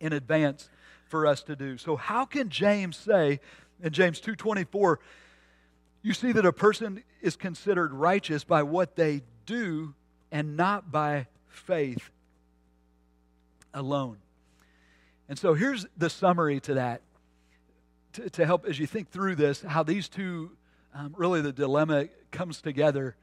in 0.00 0.12
advance 0.12 0.68
for 1.08 1.26
us 1.26 1.42
to 1.42 1.56
do. 1.56 1.76
So 1.76 1.96
how 1.96 2.24
can 2.24 2.48
James 2.48 2.96
say 2.96 3.40
in 3.82 3.92
James 3.92 4.20
2:24 4.20 4.98
you 6.02 6.14
see 6.14 6.32
that 6.32 6.46
a 6.46 6.52
person 6.52 7.02
is 7.20 7.36
considered 7.36 7.92
righteous 7.92 8.44
by 8.44 8.62
what 8.62 8.96
they 8.96 9.22
do 9.44 9.94
and 10.32 10.56
not 10.56 10.90
by 10.90 11.26
faith 11.48 12.10
alone. 13.74 14.16
And 15.30 15.38
so 15.38 15.54
here's 15.54 15.86
the 15.96 16.10
summary 16.10 16.58
to 16.58 16.74
that 16.74 17.02
to, 18.14 18.28
to 18.30 18.44
help 18.44 18.66
as 18.66 18.80
you 18.80 18.86
think 18.88 19.12
through 19.12 19.36
this, 19.36 19.62
how 19.62 19.84
these 19.84 20.08
two, 20.08 20.50
um, 20.92 21.14
really 21.16 21.40
the 21.40 21.52
dilemma 21.52 22.08
comes 22.32 22.60
together. 22.60 23.14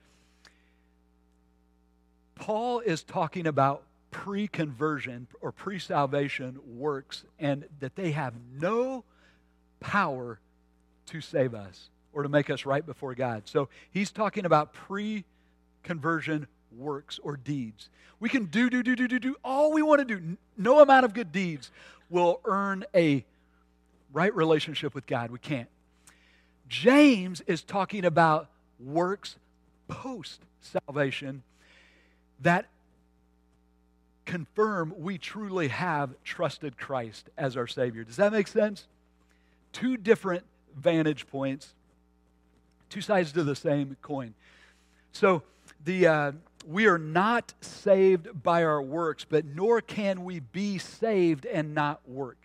Paul 2.35 2.79
is 2.79 3.03
talking 3.03 3.45
about 3.45 3.83
pre 4.09 4.47
conversion 4.47 5.27
or 5.41 5.51
pre 5.51 5.79
salvation 5.79 6.57
works 6.65 7.25
and 7.39 7.65
that 7.81 7.97
they 7.97 8.11
have 8.11 8.35
no 8.53 9.03
power 9.81 10.39
to 11.07 11.19
save 11.19 11.53
us 11.53 11.89
or 12.13 12.23
to 12.23 12.29
make 12.29 12.49
us 12.49 12.65
right 12.65 12.85
before 12.85 13.15
God. 13.15 13.49
So 13.49 13.67
he's 13.91 14.11
talking 14.11 14.45
about 14.45 14.71
pre 14.71 15.25
conversion 15.83 16.47
works 16.77 17.19
or 17.23 17.37
deeds. 17.37 17.89
We 18.19 18.29
can 18.29 18.45
do, 18.45 18.69
do, 18.69 18.83
do, 18.83 18.95
do, 18.95 19.07
do, 19.07 19.19
do 19.19 19.35
all 19.43 19.73
we 19.73 19.81
want 19.81 19.99
to 19.99 20.05
do. 20.05 20.37
No 20.57 20.79
amount 20.79 21.05
of 21.05 21.13
good 21.13 21.31
deeds 21.31 21.71
will 22.09 22.39
earn 22.45 22.83
a 22.95 23.25
right 24.13 24.33
relationship 24.35 24.95
with 24.95 25.05
God. 25.05 25.31
We 25.31 25.39
can't. 25.39 25.69
James 26.67 27.41
is 27.41 27.61
talking 27.61 28.05
about 28.05 28.49
works 28.79 29.37
post 29.87 30.41
salvation 30.61 31.43
that 32.41 32.65
confirm 34.25 34.93
we 34.97 35.17
truly 35.17 35.69
have 35.69 36.13
trusted 36.23 36.77
Christ 36.77 37.29
as 37.37 37.55
our 37.55 37.67
Savior. 37.67 38.03
Does 38.03 38.17
that 38.17 38.31
make 38.31 38.47
sense? 38.47 38.85
Two 39.71 39.97
different 39.97 40.43
vantage 40.75 41.27
points, 41.27 41.73
two 42.89 43.01
sides 43.01 43.31
to 43.31 43.43
the 43.43 43.55
same 43.55 43.95
coin. 44.01 44.33
So, 45.13 45.41
the, 45.83 46.07
uh, 46.07 46.31
we 46.67 46.85
are 46.87 46.97
not 46.97 47.53
saved 47.61 48.43
by 48.43 48.63
our 48.63 48.81
works, 48.81 49.25
but 49.27 49.45
nor 49.45 49.79
can 49.79 50.25
we 50.25 50.41
be 50.41 50.77
saved 50.77 51.45
and 51.45 51.73
not 51.73 52.01
work. 52.07 52.37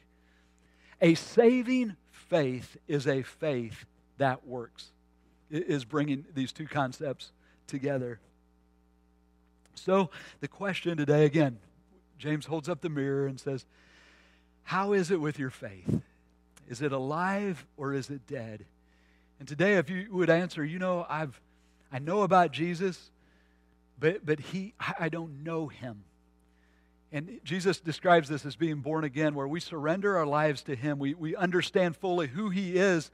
A 1.00 1.14
saving 1.14 1.96
faith 2.12 2.76
is 2.86 3.08
a 3.08 3.22
faith 3.22 3.84
that 4.18 4.46
works, 4.46 4.92
it 5.50 5.66
is 5.66 5.84
bringing 5.84 6.24
these 6.34 6.52
two 6.52 6.66
concepts 6.66 7.32
together. 7.66 8.20
So, 9.74 10.10
the 10.40 10.48
question 10.48 10.96
today 10.96 11.24
again, 11.24 11.58
James 12.18 12.46
holds 12.46 12.68
up 12.68 12.80
the 12.80 12.88
mirror 12.88 13.26
and 13.26 13.40
says, 13.40 13.64
How 14.62 14.92
is 14.92 15.10
it 15.10 15.20
with 15.20 15.38
your 15.38 15.50
faith? 15.50 16.00
Is 16.68 16.80
it 16.80 16.92
alive 16.92 17.66
or 17.76 17.92
is 17.92 18.08
it 18.08 18.26
dead? 18.28 18.64
And 19.40 19.48
today, 19.48 19.74
if 19.74 19.90
you 19.90 20.06
would 20.12 20.30
answer, 20.30 20.64
you 20.64 20.78
know, 20.78 21.04
I've, 21.08 21.40
I 21.90 21.98
know 21.98 22.22
about 22.22 22.52
Jesus, 22.52 23.10
but, 24.02 24.26
but 24.26 24.40
he, 24.40 24.74
I 24.98 25.08
don't 25.08 25.44
know 25.44 25.68
him. 25.68 26.02
And 27.12 27.40
Jesus 27.44 27.78
describes 27.78 28.28
this 28.28 28.44
as 28.44 28.56
being 28.56 28.80
born 28.80 29.04
again, 29.04 29.34
where 29.34 29.46
we 29.46 29.60
surrender 29.60 30.16
our 30.16 30.26
lives 30.26 30.62
to 30.62 30.74
Him. 30.74 30.98
We, 30.98 31.12
we 31.12 31.36
understand 31.36 31.94
fully 31.94 32.26
who 32.26 32.48
He 32.48 32.76
is 32.76 33.10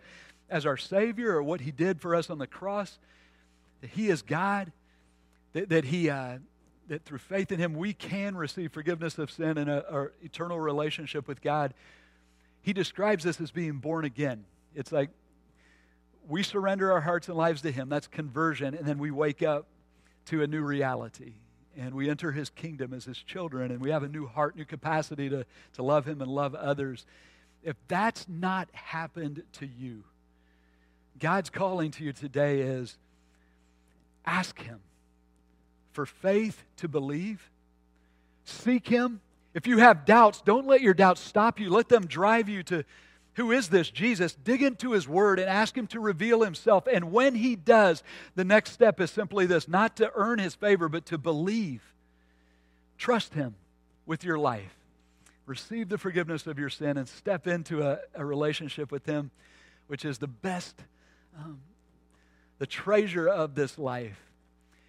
as 0.48 0.64
our 0.64 0.76
Savior 0.76 1.34
or 1.34 1.42
what 1.42 1.60
He 1.60 1.72
did 1.72 2.00
for 2.00 2.14
us 2.14 2.30
on 2.30 2.38
the 2.38 2.46
cross, 2.46 3.00
that 3.80 3.90
He 3.90 4.08
is 4.08 4.22
God, 4.22 4.70
that, 5.52 5.68
that 5.70 5.84
He, 5.84 6.08
uh, 6.08 6.38
that 6.86 7.04
through 7.04 7.18
faith 7.18 7.50
in 7.50 7.58
Him 7.58 7.74
we 7.74 7.92
can 7.92 8.36
receive 8.36 8.70
forgiveness 8.70 9.18
of 9.18 9.32
sin 9.32 9.58
and 9.58 9.68
our 9.68 10.12
eternal 10.22 10.60
relationship 10.60 11.26
with 11.26 11.42
God. 11.42 11.74
He 12.62 12.72
describes 12.72 13.24
this 13.24 13.40
as 13.40 13.50
being 13.50 13.78
born 13.78 14.04
again. 14.04 14.44
It's 14.76 14.92
like 14.92 15.10
we 16.28 16.44
surrender 16.44 16.92
our 16.92 17.00
hearts 17.00 17.26
and 17.28 17.36
lives 17.36 17.62
to 17.62 17.72
Him. 17.72 17.88
That's 17.88 18.06
conversion, 18.06 18.74
and 18.74 18.86
then 18.86 18.98
we 18.98 19.10
wake 19.10 19.42
up 19.42 19.66
to 20.28 20.42
a 20.42 20.46
new 20.46 20.62
reality 20.62 21.34
and 21.78 21.94
we 21.94 22.10
enter 22.10 22.32
his 22.32 22.50
kingdom 22.50 22.92
as 22.92 23.04
his 23.04 23.18
children 23.18 23.70
and 23.70 23.80
we 23.80 23.90
have 23.90 24.02
a 24.02 24.08
new 24.08 24.26
heart, 24.26 24.56
new 24.56 24.64
capacity 24.64 25.28
to, 25.28 25.46
to 25.74 25.82
love 25.82 26.06
him 26.06 26.20
and 26.20 26.30
love 26.30 26.54
others. 26.54 27.06
If 27.62 27.76
that's 27.86 28.26
not 28.28 28.68
happened 28.72 29.42
to 29.54 29.66
you, 29.66 30.02
God's 31.18 31.50
calling 31.50 31.92
to 31.92 32.04
you 32.04 32.12
today 32.12 32.60
is 32.60 32.96
ask 34.26 34.60
him 34.60 34.80
for 35.92 36.04
faith 36.04 36.62
to 36.78 36.88
believe, 36.88 37.50
seek 38.44 38.88
him. 38.88 39.20
If 39.54 39.66
you 39.66 39.78
have 39.78 40.04
doubts, 40.04 40.42
don't 40.42 40.66
let 40.66 40.80
your 40.80 40.94
doubts 40.94 41.20
stop 41.20 41.58
you. 41.58 41.70
Let 41.70 41.88
them 41.88 42.06
drive 42.06 42.48
you 42.48 42.62
to 42.64 42.84
who 43.38 43.52
is 43.52 43.68
this 43.68 43.88
Jesus? 43.88 44.34
Dig 44.34 44.62
into 44.62 44.92
his 44.92 45.06
word 45.06 45.38
and 45.38 45.48
ask 45.48 45.78
him 45.78 45.86
to 45.88 46.00
reveal 46.00 46.42
himself. 46.42 46.88
And 46.92 47.12
when 47.12 47.36
he 47.36 47.54
does, 47.54 48.02
the 48.34 48.44
next 48.44 48.72
step 48.72 49.00
is 49.00 49.12
simply 49.12 49.46
this 49.46 49.68
not 49.68 49.96
to 49.96 50.10
earn 50.16 50.40
his 50.40 50.56
favor, 50.56 50.88
but 50.88 51.06
to 51.06 51.18
believe. 51.18 51.82
Trust 52.96 53.34
him 53.34 53.54
with 54.06 54.24
your 54.24 54.38
life. 54.38 54.74
Receive 55.46 55.88
the 55.88 55.98
forgiveness 55.98 56.48
of 56.48 56.58
your 56.58 56.68
sin 56.68 56.96
and 56.96 57.08
step 57.08 57.46
into 57.46 57.80
a, 57.82 58.00
a 58.12 58.24
relationship 58.24 58.90
with 58.90 59.06
him, 59.06 59.30
which 59.86 60.04
is 60.04 60.18
the 60.18 60.26
best, 60.26 60.74
um, 61.38 61.60
the 62.58 62.66
treasure 62.66 63.28
of 63.28 63.54
this 63.54 63.78
life. 63.78 64.20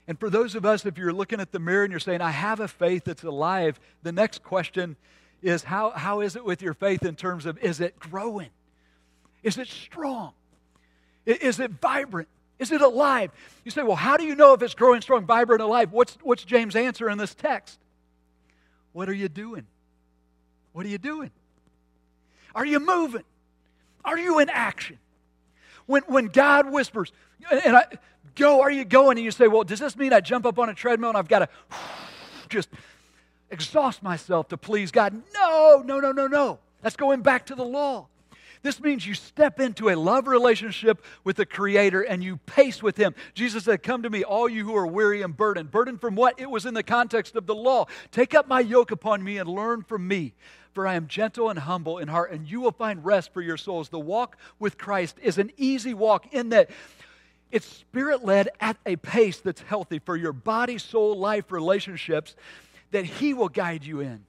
And 0.08 0.20
for 0.20 0.32
those 0.32 0.56
of 0.56 0.66
us, 0.66 0.88
if 0.88 0.98
you're 0.98 1.14
looking 1.14 1.40
at 1.40 1.52
the 1.52 1.60
mirror 1.60 1.84
and 1.84 1.92
you're 1.92 2.00
saying, 2.00 2.22
I 2.22 2.32
have 2.32 2.60
a 2.60 2.68
faith 2.68 3.04
that's 3.04 3.24
alive, 3.24 3.80
the 4.02 4.12
next 4.12 4.42
question 4.42 4.96
is 5.42 5.64
how, 5.64 5.92
how 5.92 6.22
is 6.22 6.36
it 6.36 6.44
with 6.44 6.62
your 6.62 6.74
faith 6.74 7.04
in 7.04 7.16
terms 7.16 7.46
of 7.46 7.58
is 7.60 7.80
it 7.80 8.00
growing? 8.00 8.50
Is 9.44 9.58
it 9.58 9.68
strong? 9.68 10.34
Is 11.26 11.60
it 11.60 11.72
vibrant? 11.72 12.28
Is 12.58 12.72
it 12.72 12.82
alive? 12.82 13.32
You 13.64 13.72
say, 13.72 13.84
well, 13.84 13.96
how 13.96 14.18
do 14.18 14.26
you 14.26 14.36
know 14.36 14.54
if 14.54 14.62
it's 14.62 14.74
growing 14.74 15.02
strong, 15.02 15.26
vibrant, 15.26 15.62
alive? 15.62 15.92
What's, 15.92 16.18
what's 16.22 16.44
James' 16.44 16.76
answer 16.76 17.10
in 17.10 17.18
this 17.18 17.34
text? 17.34 17.80
What 18.92 19.08
are 19.08 19.14
you 19.14 19.30
doing? 19.30 19.66
What 20.74 20.86
are 20.86 20.90
you 20.90 20.98
doing? 20.98 21.32
Are 22.54 22.66
you 22.66 22.80
moving? 22.80 23.24
Are 24.04 24.18
you 24.18 24.40
in 24.40 24.50
action? 24.50 24.98
When, 25.86 26.04
when 26.08 26.28
God 26.28 26.72
whispers, 26.72 27.12
and 27.50 27.78
I 27.78 27.86
go, 28.36 28.62
are 28.62 28.72
you 28.72 28.86
going? 28.86 29.18
And 29.18 29.26
you 29.26 29.32
say, 29.32 29.48
well, 29.48 29.64
does 29.64 29.80
this 29.80 29.96
mean 29.96 30.14
I 30.14 30.20
jump 30.20 30.46
up 30.46 30.60
on 30.60 30.70
a 30.70 30.74
treadmill 30.74 31.10
and 31.10 31.18
I've 31.18 31.28
got 31.28 31.40
to 31.40 31.50
just 32.50 32.70
exhaust 33.52 34.04
myself 34.04 34.48
to 34.50 34.58
please 34.58 34.92
God. 34.92 35.22
No, 35.34 35.84
no, 35.86 36.00
no, 36.00 36.12
no, 36.12 36.28
no. 36.28 36.60
That's 36.82 36.96
going 36.96 37.22
back 37.22 37.46
to 37.48 37.56
the 37.56 37.66
law. 37.66 38.08
This 38.62 38.82
means 38.82 39.08
you 39.08 39.14
step 39.14 39.60
into 39.60 39.90
a 39.90 39.96
love 39.96 40.28
relationship 40.28 41.04
with 41.24 41.38
the 41.38 41.46
Creator 41.46 42.02
and 42.02 42.22
you 42.22 42.38
pace 42.46 42.84
with 42.84 42.98
Him. 42.98 43.16
Jesus 43.34 43.64
said, 43.64 43.84
Come 43.84 44.04
to 44.04 44.10
me, 44.10 44.24
all 44.24 44.50
you 44.50 44.66
who 44.66 44.76
are 44.76 44.88
weary 44.88 45.22
and 45.22 45.36
burdened. 45.36 45.72
Burdened 45.72 46.02
from 46.02 46.16
what? 46.16 46.40
It 46.40 46.50
was 46.50 46.66
in 46.66 46.74
the 46.74 46.84
context 46.84 47.36
of 47.36 47.46
the 47.46 47.56
law. 47.56 47.86
Take 48.12 48.36
up 48.36 48.48
my 48.48 48.60
yoke 48.60 48.92
upon 48.92 49.24
me 49.24 49.38
and 49.38 49.48
learn 49.48 49.84
from 49.84 50.06
me, 50.08 50.34
for 50.74 50.86
I 50.86 50.96
am 50.96 51.08
gentle 51.08 51.50
and 51.50 51.60
humble 51.60 52.00
in 52.00 52.10
heart, 52.10 52.32
and 52.32 52.50
you 52.50 52.60
will 52.60 52.74
find 52.74 53.06
rest 53.06 53.34
for 53.34 53.42
your 53.42 53.58
souls. 53.58 53.90
The 53.90 54.00
walk 54.00 54.38
with 54.60 54.78
Christ 54.78 55.18
is 55.22 55.38
an 55.38 55.52
easy 55.56 55.94
walk 55.94 56.34
in 56.34 56.50
that 56.50 56.70
it's 57.52 57.66
spirit 57.66 58.26
led 58.26 58.50
at 58.60 58.78
a 58.86 58.98
pace 58.98 59.40
that's 59.40 59.62
healthy 59.62 60.00
for 60.00 60.18
your 60.18 60.34
body, 60.34 60.78
soul, 60.78 61.18
life 61.18 61.52
relationships 61.52 62.36
that 62.92 63.06
He 63.06 63.34
will 63.34 63.50
guide 63.50 63.86
you 63.86 64.00
in. 64.02 64.26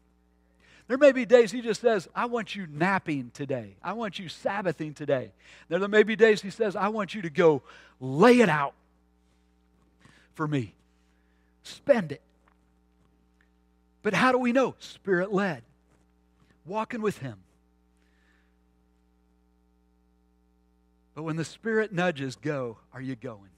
There 0.89 0.99
may 0.99 1.13
be 1.13 1.25
days 1.25 1.53
He 1.53 1.61
just 1.61 1.81
says, 1.81 2.09
I 2.15 2.27
want 2.27 2.55
you 2.57 2.67
napping 2.69 3.31
today. 3.33 3.77
I 3.83 3.93
want 3.93 4.19
you 4.19 4.27
Sabbathing 4.27 4.95
today. 4.95 5.33
There 5.69 5.87
may 5.89 6.03
be 6.03 6.17
days 6.17 6.43
He 6.43 6.51
says, 6.51 6.77
I 6.77 6.89
want 6.89 7.15
you 7.15 7.23
to 7.23 7.31
go 7.31 7.63
lay 8.01 8.41
it 8.41 8.49
out 8.49 8.75
for 10.35 10.49
me. 10.49 10.75
spend 11.63 12.13
it. 12.13 12.23
But 14.03 14.15
how 14.15 14.33
do 14.33 14.39
we 14.39 14.53
know? 14.53 14.75
Spirit 14.79 15.33
led. 15.33 15.63
Walking 16.65 17.03
with 17.03 17.19
Him. 17.19 17.37
But 21.15 21.25
when 21.25 21.37
the 21.37 21.45
Spirit 21.45 21.93
nudges, 21.93 22.37
go, 22.37 22.79
are 22.95 23.03
you 23.03 23.15
going? 23.15 23.51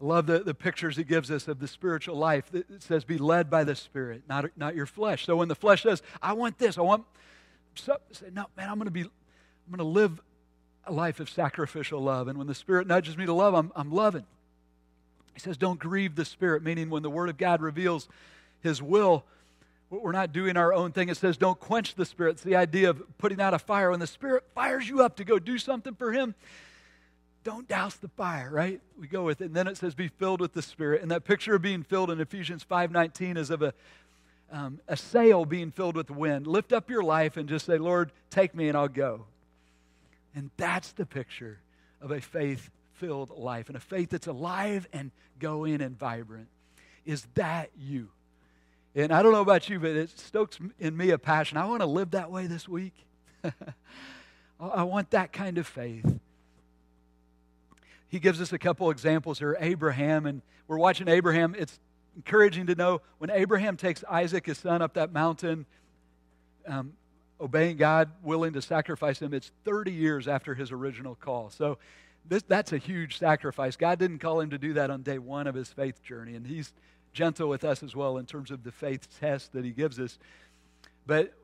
I 0.00 0.04
love 0.04 0.26
the, 0.26 0.40
the 0.40 0.54
pictures 0.54 0.96
he 0.96 1.04
gives 1.04 1.30
us 1.30 1.48
of 1.48 1.58
the 1.58 1.68
spiritual 1.68 2.16
life. 2.16 2.54
It 2.54 2.82
says, 2.82 3.04
be 3.04 3.16
led 3.16 3.48
by 3.48 3.64
the 3.64 3.74
Spirit, 3.74 4.22
not, 4.28 4.46
not 4.56 4.74
your 4.76 4.86
flesh. 4.86 5.24
So 5.24 5.36
when 5.36 5.48
the 5.48 5.54
flesh 5.54 5.82
says, 5.82 6.02
I 6.20 6.34
want 6.34 6.58
this, 6.58 6.76
I 6.76 6.82
want, 6.82 7.04
so, 7.74 7.96
say, 8.12 8.26
no, 8.32 8.46
man, 8.56 8.68
I'm 8.68 8.76
going 8.76 8.86
to 8.86 8.90
be, 8.90 9.02
I'm 9.02 9.10
going 9.68 9.78
to 9.78 9.84
live 9.84 10.20
a 10.86 10.92
life 10.92 11.18
of 11.18 11.30
sacrificial 11.30 12.00
love. 12.00 12.28
And 12.28 12.38
when 12.38 12.46
the 12.46 12.54
Spirit 12.54 12.86
nudges 12.86 13.16
me 13.16 13.26
to 13.26 13.32
love, 13.32 13.54
I'm, 13.54 13.72
I'm 13.74 13.90
loving. 13.90 14.24
He 15.34 15.40
says, 15.40 15.56
don't 15.56 15.78
grieve 15.78 16.14
the 16.14 16.24
Spirit, 16.24 16.62
meaning 16.62 16.90
when 16.90 17.02
the 17.02 17.10
Word 17.10 17.28
of 17.28 17.38
God 17.38 17.60
reveals 17.62 18.08
His 18.60 18.82
will, 18.82 19.24
we're 19.88 20.12
not 20.12 20.32
doing 20.32 20.56
our 20.56 20.74
own 20.74 20.92
thing. 20.92 21.08
It 21.08 21.16
says, 21.16 21.36
don't 21.36 21.58
quench 21.58 21.94
the 21.94 22.04
Spirit. 22.04 22.32
It's 22.32 22.42
the 22.42 22.56
idea 22.56 22.90
of 22.90 23.02
putting 23.18 23.40
out 23.40 23.54
a 23.54 23.58
fire. 23.58 23.90
When 23.90 24.00
the 24.00 24.06
Spirit 24.06 24.44
fires 24.54 24.88
you 24.88 25.02
up 25.02 25.16
to 25.16 25.24
go 25.24 25.38
do 25.38 25.58
something 25.58 25.94
for 25.94 26.12
Him, 26.12 26.34
don't 27.46 27.68
douse 27.68 27.94
the 27.94 28.08
fire, 28.08 28.50
right? 28.50 28.80
We 28.98 29.06
go 29.06 29.22
with 29.22 29.40
it. 29.40 29.44
And 29.44 29.54
then 29.54 29.68
it 29.68 29.76
says, 29.76 29.94
be 29.94 30.08
filled 30.08 30.40
with 30.40 30.52
the 30.52 30.62
Spirit. 30.62 31.00
And 31.00 31.12
that 31.12 31.22
picture 31.22 31.54
of 31.54 31.62
being 31.62 31.84
filled 31.84 32.10
in 32.10 32.20
Ephesians 32.20 32.66
5.19 32.68 33.38
is 33.38 33.50
of 33.50 33.62
a, 33.62 33.72
um, 34.50 34.80
a 34.88 34.96
sail 34.96 35.44
being 35.44 35.70
filled 35.70 35.94
with 35.94 36.10
wind. 36.10 36.48
Lift 36.48 36.72
up 36.72 36.90
your 36.90 37.04
life 37.04 37.36
and 37.36 37.48
just 37.48 37.66
say, 37.66 37.78
Lord, 37.78 38.10
take 38.30 38.52
me 38.52 38.66
and 38.66 38.76
I'll 38.76 38.88
go. 38.88 39.26
And 40.34 40.50
that's 40.56 40.90
the 40.90 41.06
picture 41.06 41.60
of 42.00 42.10
a 42.10 42.20
faith 42.20 42.68
filled 42.94 43.30
life 43.30 43.68
and 43.68 43.76
a 43.76 43.80
faith 43.80 44.10
that's 44.10 44.26
alive 44.26 44.88
and 44.92 45.12
going 45.38 45.80
and 45.82 45.96
vibrant. 45.96 46.48
Is 47.04 47.28
that 47.34 47.70
you? 47.78 48.08
And 48.96 49.12
I 49.12 49.22
don't 49.22 49.30
know 49.30 49.40
about 49.40 49.68
you, 49.68 49.78
but 49.78 49.90
it 49.90 50.18
stokes 50.18 50.58
in 50.80 50.96
me 50.96 51.10
a 51.10 51.18
passion. 51.18 51.58
I 51.58 51.66
want 51.66 51.82
to 51.82 51.86
live 51.86 52.10
that 52.10 52.28
way 52.28 52.48
this 52.48 52.68
week. 52.68 52.94
I 54.60 54.82
want 54.82 55.10
that 55.10 55.32
kind 55.32 55.58
of 55.58 55.66
faith 55.68 56.18
he 58.16 58.20
gives 58.20 58.40
us 58.40 58.50
a 58.54 58.58
couple 58.58 58.90
examples 58.90 59.38
here. 59.38 59.58
Abraham, 59.60 60.24
and 60.24 60.40
we're 60.68 60.78
watching 60.78 61.06
Abraham. 61.06 61.54
It's 61.58 61.78
encouraging 62.16 62.68
to 62.68 62.74
know 62.74 63.02
when 63.18 63.28
Abraham 63.28 63.76
takes 63.76 64.02
Isaac, 64.04 64.46
his 64.46 64.56
son, 64.56 64.80
up 64.80 64.94
that 64.94 65.12
mountain, 65.12 65.66
um, 66.66 66.94
obeying 67.38 67.76
God, 67.76 68.10
willing 68.22 68.54
to 68.54 68.62
sacrifice 68.62 69.20
him, 69.20 69.34
it's 69.34 69.52
30 69.66 69.92
years 69.92 70.28
after 70.28 70.54
his 70.54 70.72
original 70.72 71.14
call. 71.14 71.50
So 71.50 71.76
this, 72.26 72.42
that's 72.48 72.72
a 72.72 72.78
huge 72.78 73.18
sacrifice. 73.18 73.76
God 73.76 73.98
didn't 73.98 74.20
call 74.20 74.40
him 74.40 74.48
to 74.48 74.56
do 74.56 74.72
that 74.72 74.88
on 74.88 75.02
day 75.02 75.18
one 75.18 75.46
of 75.46 75.54
his 75.54 75.68
faith 75.68 76.02
journey, 76.02 76.36
and 76.36 76.46
he's 76.46 76.72
gentle 77.12 77.50
with 77.50 77.64
us 77.64 77.82
as 77.82 77.94
well 77.94 78.16
in 78.16 78.24
terms 78.24 78.50
of 78.50 78.64
the 78.64 78.72
faith 78.72 79.06
test 79.20 79.52
that 79.52 79.62
he 79.62 79.72
gives 79.72 80.00
us. 80.00 80.18
But 81.06 81.34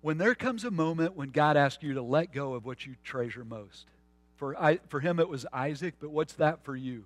when 0.00 0.18
there 0.18 0.34
comes 0.34 0.64
a 0.64 0.72
moment 0.72 1.14
when 1.14 1.30
God 1.30 1.56
asks 1.56 1.84
you 1.84 1.94
to 1.94 2.02
let 2.02 2.32
go 2.32 2.54
of 2.54 2.64
what 2.64 2.84
you 2.84 2.96
treasure 3.04 3.44
most, 3.44 3.86
for, 4.36 4.60
I, 4.60 4.78
for 4.88 5.00
him, 5.00 5.18
it 5.18 5.28
was 5.28 5.46
Isaac, 5.52 5.94
but 6.00 6.10
what's 6.10 6.34
that 6.34 6.64
for 6.64 6.76
you? 6.76 7.04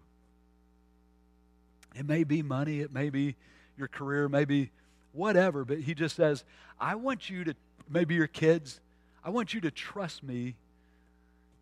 It 1.94 2.06
may 2.06 2.25
be 2.25 2.42
money, 2.42 2.80
it 2.80 2.92
may 2.92 3.10
be 3.10 3.37
your 3.76 3.88
career, 3.88 4.28
maybe 4.28 4.70
whatever, 5.12 5.64
but 5.64 5.78
he 5.78 5.94
just 5.94 6.16
says, 6.16 6.44
I 6.78 6.94
want 6.94 7.30
you 7.30 7.44
to, 7.44 7.54
maybe 7.88 8.14
your 8.14 8.26
kids, 8.26 8.80
I 9.25 9.30
want 9.30 9.54
you 9.54 9.60
to 9.62 9.70
trust 9.70 10.22
me 10.22 10.56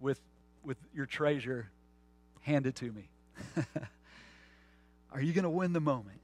with, 0.01 0.21
with 0.65 0.77
your 0.95 1.07
treasure. 1.07 1.71
Hand 2.43 2.67
it 2.67 2.77
to 2.77 2.93
me. 2.93 3.09
Are 5.13 5.21
you 5.21 5.33
going 5.33 5.45
to 5.45 5.51
win 5.51 5.73
the 5.73 5.81
moment? 5.81 6.21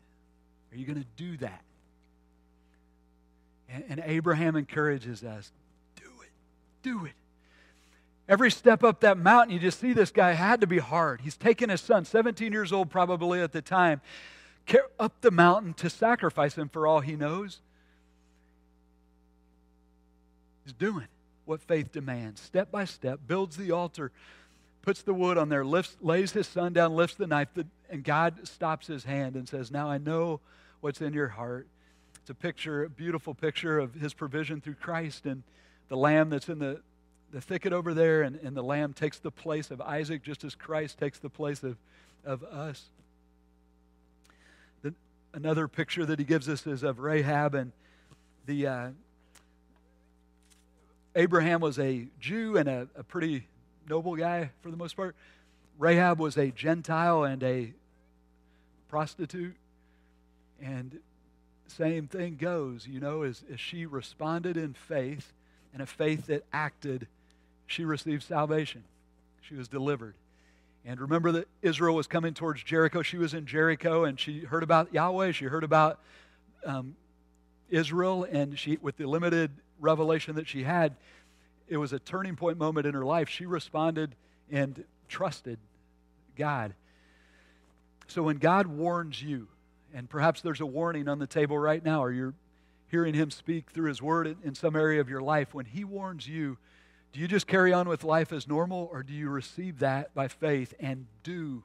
Are 0.72 0.76
you 0.76 0.86
going 0.86 1.00
to 1.00 1.06
do 1.16 1.36
that? 1.38 1.62
And, 3.68 3.84
and 3.88 4.02
Abraham 4.04 4.56
encourages 4.56 5.22
us 5.24 5.50
do 5.96 6.10
it. 6.22 6.30
Do 6.82 7.04
it. 7.06 7.12
Every 8.28 8.50
step 8.50 8.82
up 8.82 9.00
that 9.00 9.18
mountain, 9.18 9.54
you 9.54 9.60
just 9.60 9.78
see 9.78 9.92
this 9.92 10.10
guy 10.10 10.32
had 10.32 10.62
to 10.62 10.66
be 10.66 10.78
hard. 10.78 11.20
He's 11.20 11.36
taken 11.36 11.68
his 11.68 11.82
son, 11.82 12.04
17 12.04 12.52
years 12.52 12.72
old 12.72 12.90
probably 12.90 13.40
at 13.40 13.52
the 13.52 13.60
time, 13.60 14.00
up 14.98 15.20
the 15.20 15.30
mountain 15.30 15.74
to 15.74 15.90
sacrifice 15.90 16.54
him 16.54 16.70
for 16.70 16.86
all 16.86 17.00
he 17.00 17.16
knows. 17.16 17.60
He's 20.64 20.72
doing 20.72 21.08
what 21.44 21.60
faith 21.60 21.92
demands, 21.92 22.40
step 22.40 22.70
by 22.70 22.86
step, 22.86 23.20
builds 23.26 23.58
the 23.58 23.72
altar, 23.72 24.10
puts 24.80 25.02
the 25.02 25.12
wood 25.12 25.36
on 25.36 25.50
there, 25.50 25.64
lifts, 25.64 25.96
lays 26.00 26.32
his 26.32 26.46
son 26.46 26.72
down, 26.72 26.96
lifts 26.96 27.16
the 27.16 27.26
knife, 27.26 27.48
and 27.90 28.02
God 28.02 28.48
stops 28.48 28.86
his 28.86 29.04
hand 29.04 29.36
and 29.36 29.46
says, 29.46 29.70
Now 29.70 29.90
I 29.90 29.98
know 29.98 30.40
what's 30.80 31.02
in 31.02 31.12
your 31.12 31.28
heart. 31.28 31.66
It's 32.22 32.30
a 32.30 32.34
picture, 32.34 32.84
a 32.84 32.88
beautiful 32.88 33.34
picture 33.34 33.78
of 33.78 33.92
his 33.92 34.14
provision 34.14 34.62
through 34.62 34.76
Christ 34.76 35.26
and 35.26 35.42
the 35.88 35.96
lamb 35.96 36.30
that's 36.30 36.48
in 36.48 36.58
the 36.58 36.80
the 37.34 37.40
thicket 37.40 37.72
over 37.72 37.94
there, 37.94 38.22
and, 38.22 38.36
and 38.44 38.56
the 38.56 38.62
lamb 38.62 38.92
takes 38.92 39.18
the 39.18 39.30
place 39.32 39.72
of 39.72 39.80
Isaac, 39.80 40.22
just 40.22 40.44
as 40.44 40.54
Christ 40.54 40.98
takes 40.98 41.18
the 41.18 41.28
place 41.28 41.64
of, 41.64 41.76
of 42.24 42.44
us. 42.44 42.80
The, 44.82 44.94
another 45.32 45.66
picture 45.66 46.06
that 46.06 46.20
he 46.20 46.24
gives 46.24 46.48
us 46.48 46.64
is 46.64 46.84
of 46.84 47.00
Rahab 47.00 47.56
and 47.56 47.72
the 48.46 48.68
uh, 48.68 48.88
Abraham 51.16 51.60
was 51.60 51.76
a 51.80 52.06
Jew 52.20 52.56
and 52.56 52.68
a, 52.68 52.86
a 52.94 53.02
pretty 53.02 53.48
noble 53.88 54.14
guy 54.14 54.50
for 54.62 54.70
the 54.70 54.76
most 54.76 54.94
part. 54.96 55.16
Rahab 55.76 56.20
was 56.20 56.36
a 56.36 56.52
Gentile 56.52 57.24
and 57.24 57.42
a 57.42 57.72
prostitute. 58.88 59.56
And 60.62 61.00
same 61.66 62.06
thing 62.06 62.36
goes, 62.36 62.86
you 62.86 63.00
know, 63.00 63.22
as, 63.22 63.42
as 63.52 63.58
she 63.58 63.86
responded 63.86 64.56
in 64.56 64.72
faith 64.72 65.32
and 65.72 65.82
a 65.82 65.86
faith 65.86 66.28
that 66.28 66.44
acted 66.52 67.08
she 67.66 67.84
received 67.84 68.22
salvation. 68.22 68.84
She 69.42 69.54
was 69.54 69.68
delivered. 69.68 70.14
And 70.84 71.00
remember 71.00 71.32
that 71.32 71.48
Israel 71.62 71.94
was 71.94 72.06
coming 72.06 72.34
towards 72.34 72.62
Jericho. 72.62 73.02
She 73.02 73.16
was 73.16 73.32
in 73.32 73.46
Jericho 73.46 74.04
and 74.04 74.20
she 74.20 74.40
heard 74.40 74.62
about 74.62 74.92
Yahweh. 74.92 75.32
She 75.32 75.46
heard 75.46 75.64
about 75.64 75.98
um, 76.64 76.94
Israel. 77.70 78.24
And 78.24 78.58
she, 78.58 78.78
with 78.80 78.96
the 78.96 79.06
limited 79.06 79.50
revelation 79.80 80.34
that 80.36 80.46
she 80.46 80.62
had, 80.62 80.94
it 81.68 81.78
was 81.78 81.92
a 81.92 81.98
turning 81.98 82.36
point 82.36 82.58
moment 82.58 82.86
in 82.86 82.94
her 82.94 83.04
life. 83.04 83.28
She 83.28 83.46
responded 83.46 84.14
and 84.50 84.84
trusted 85.08 85.58
God. 86.36 86.74
So 88.06 88.22
when 88.22 88.36
God 88.36 88.66
warns 88.66 89.22
you, 89.22 89.48
and 89.94 90.08
perhaps 90.10 90.42
there's 90.42 90.60
a 90.60 90.66
warning 90.66 91.08
on 91.08 91.18
the 91.18 91.26
table 91.26 91.58
right 91.58 91.82
now, 91.82 92.04
or 92.04 92.12
you're 92.12 92.34
hearing 92.90 93.14
Him 93.14 93.30
speak 93.30 93.70
through 93.70 93.88
His 93.88 94.02
Word 94.02 94.36
in 94.44 94.54
some 94.54 94.76
area 94.76 95.00
of 95.00 95.08
your 95.08 95.22
life, 95.22 95.54
when 95.54 95.64
He 95.64 95.84
warns 95.84 96.28
you, 96.28 96.58
do 97.14 97.20
you 97.20 97.28
just 97.28 97.46
carry 97.46 97.72
on 97.72 97.88
with 97.88 98.02
life 98.02 98.32
as 98.32 98.48
normal, 98.48 98.90
or 98.92 99.04
do 99.04 99.12
you 99.12 99.30
receive 99.30 99.78
that 99.78 100.12
by 100.14 100.26
faith 100.26 100.74
and 100.80 101.06
do 101.22 101.62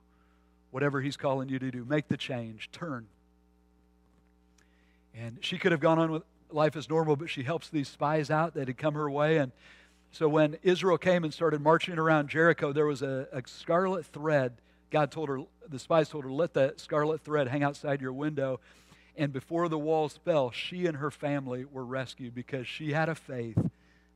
whatever 0.69 1.01
He's 1.01 1.17
calling 1.17 1.49
you 1.49 1.57
to 1.57 1.71
do? 1.71 1.83
Make 1.83 2.07
the 2.07 2.17
change, 2.17 2.69
turn. 2.71 3.07
And 5.15 5.39
she 5.41 5.57
could 5.57 5.71
have 5.71 5.81
gone 5.81 5.97
on 5.97 6.11
with 6.11 6.21
life 6.51 6.75
as 6.75 6.87
normal, 6.87 7.15
but 7.15 7.31
she 7.31 7.41
helps 7.41 7.67
these 7.67 7.87
spies 7.87 8.29
out 8.29 8.53
that 8.53 8.67
had 8.67 8.77
come 8.77 8.93
her 8.93 9.09
way. 9.09 9.37
And 9.37 9.51
so 10.11 10.29
when 10.29 10.55
Israel 10.61 10.99
came 10.99 11.23
and 11.23 11.33
started 11.33 11.61
marching 11.61 11.97
around 11.97 12.29
Jericho, 12.29 12.71
there 12.71 12.85
was 12.85 13.01
a, 13.01 13.27
a 13.33 13.41
scarlet 13.47 14.05
thread. 14.05 14.53
God 14.91 15.09
told 15.09 15.29
her, 15.29 15.41
the 15.67 15.79
spies 15.79 16.09
told 16.09 16.25
her, 16.25 16.31
let 16.31 16.53
that 16.53 16.79
scarlet 16.79 17.21
thread 17.21 17.47
hang 17.47 17.63
outside 17.63 18.01
your 18.01 18.13
window. 18.13 18.59
And 19.17 19.33
before 19.33 19.67
the 19.67 19.79
walls 19.79 20.19
fell, 20.23 20.51
she 20.51 20.85
and 20.85 20.97
her 20.97 21.09
family 21.09 21.65
were 21.65 21.85
rescued 21.85 22.35
because 22.35 22.67
she 22.67 22.93
had 22.93 23.09
a 23.09 23.15
faith 23.15 23.57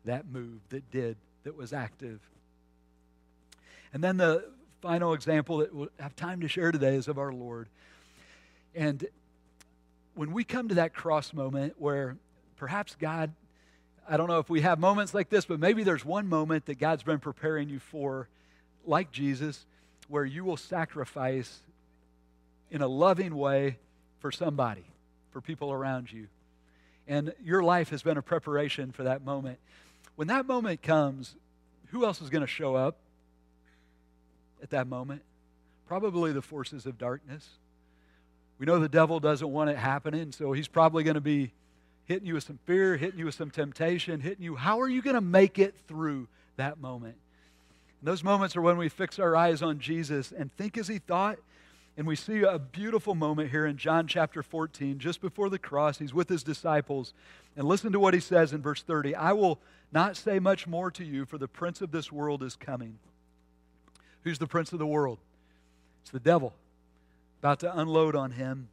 that 0.05 0.29
moved, 0.29 0.69
that 0.69 0.89
did, 0.91 1.15
that 1.43 1.55
was 1.55 1.73
active. 1.73 2.19
And 3.93 4.03
then 4.03 4.17
the 4.17 4.45
final 4.81 5.13
example 5.13 5.57
that 5.57 5.73
we'll 5.73 5.89
have 5.99 6.15
time 6.15 6.41
to 6.41 6.47
share 6.47 6.71
today 6.71 6.95
is 6.95 7.07
of 7.07 7.17
our 7.17 7.31
Lord. 7.31 7.67
And 8.75 9.05
when 10.15 10.31
we 10.33 10.43
come 10.43 10.69
to 10.69 10.75
that 10.75 10.93
cross 10.93 11.33
moment 11.33 11.75
where 11.77 12.17
perhaps 12.57 12.95
God, 12.99 13.31
I 14.07 14.17
don't 14.17 14.27
know 14.27 14.39
if 14.39 14.49
we 14.49 14.61
have 14.61 14.79
moments 14.79 15.13
like 15.13 15.29
this, 15.29 15.45
but 15.45 15.59
maybe 15.59 15.83
there's 15.83 16.03
one 16.03 16.27
moment 16.27 16.65
that 16.65 16.79
God's 16.79 17.03
been 17.03 17.19
preparing 17.19 17.69
you 17.69 17.79
for, 17.79 18.27
like 18.85 19.11
Jesus, 19.11 19.65
where 20.07 20.25
you 20.25 20.43
will 20.43 20.57
sacrifice 20.57 21.61
in 22.69 22.81
a 22.81 22.87
loving 22.87 23.35
way 23.35 23.77
for 24.19 24.31
somebody, 24.31 24.85
for 25.31 25.39
people 25.39 25.71
around 25.71 26.11
you. 26.11 26.27
And 27.07 27.33
your 27.43 27.63
life 27.63 27.89
has 27.89 28.03
been 28.03 28.17
a 28.17 28.21
preparation 28.21 28.91
for 28.91 29.03
that 29.03 29.23
moment. 29.23 29.59
When 30.15 30.27
that 30.27 30.45
moment 30.45 30.81
comes, 30.81 31.35
who 31.87 32.05
else 32.05 32.21
is 32.21 32.29
going 32.29 32.41
to 32.41 32.47
show 32.47 32.75
up 32.75 32.97
at 34.61 34.69
that 34.71 34.87
moment? 34.87 35.21
Probably 35.87 36.31
the 36.31 36.41
forces 36.41 36.85
of 36.85 36.97
darkness. 36.97 37.47
We 38.59 38.65
know 38.65 38.79
the 38.79 38.89
devil 38.89 39.19
doesn't 39.19 39.51
want 39.51 39.69
it 39.69 39.77
happening, 39.77 40.31
so 40.31 40.53
he's 40.53 40.67
probably 40.67 41.03
going 41.03 41.15
to 41.15 41.21
be 41.21 41.51
hitting 42.05 42.27
you 42.27 42.35
with 42.35 42.43
some 42.43 42.59
fear, 42.65 42.97
hitting 42.97 43.19
you 43.19 43.25
with 43.25 43.35
some 43.35 43.49
temptation, 43.49 44.21
hitting 44.21 44.43
you. 44.43 44.55
How 44.55 44.81
are 44.81 44.89
you 44.89 45.01
going 45.01 45.15
to 45.15 45.21
make 45.21 45.59
it 45.59 45.75
through 45.87 46.27
that 46.57 46.79
moment? 46.79 47.15
And 47.99 48.07
those 48.07 48.23
moments 48.23 48.55
are 48.55 48.61
when 48.61 48.77
we 48.77 48.89
fix 48.89 49.19
our 49.19 49.35
eyes 49.35 49.61
on 49.61 49.79
Jesus 49.79 50.31
and 50.31 50.53
think 50.55 50.77
as 50.77 50.87
he 50.87 50.99
thought 50.99 51.39
And 51.95 52.07
we 52.07 52.15
see 52.15 52.41
a 52.41 52.57
beautiful 52.57 53.13
moment 53.13 53.51
here 53.51 53.67
in 53.67 53.77
John 53.77 54.07
chapter 54.07 54.41
14, 54.41 54.97
just 54.97 55.21
before 55.21 55.49
the 55.49 55.59
cross. 55.59 55.99
He's 55.99 56.13
with 56.13 56.27
his 56.27 56.43
disciples. 56.43 57.13
And 57.55 57.67
listen 57.67 57.91
to 57.91 57.99
what 57.99 58.15
he 58.15 58.19
says 58.19 58.51
in 58.51 58.61
verse 58.61 58.81
30 58.81 59.15
I 59.15 59.33
will 59.33 59.59
not 59.91 60.17
say 60.17 60.39
much 60.39 60.65
more 60.65 60.89
to 60.89 61.03
you, 61.03 61.25
for 61.25 61.37
the 61.37 61.47
prince 61.47 61.81
of 61.81 61.91
this 61.91 62.11
world 62.11 62.41
is 62.41 62.55
coming. 62.55 62.97
Who's 64.23 64.39
the 64.39 64.47
prince 64.47 64.73
of 64.73 64.79
the 64.79 64.87
world? 64.87 65.19
It's 66.01 66.11
the 66.11 66.19
devil, 66.19 66.53
about 67.39 67.59
to 67.59 67.79
unload 67.79 68.15
on 68.15 68.31
him. 68.31 68.69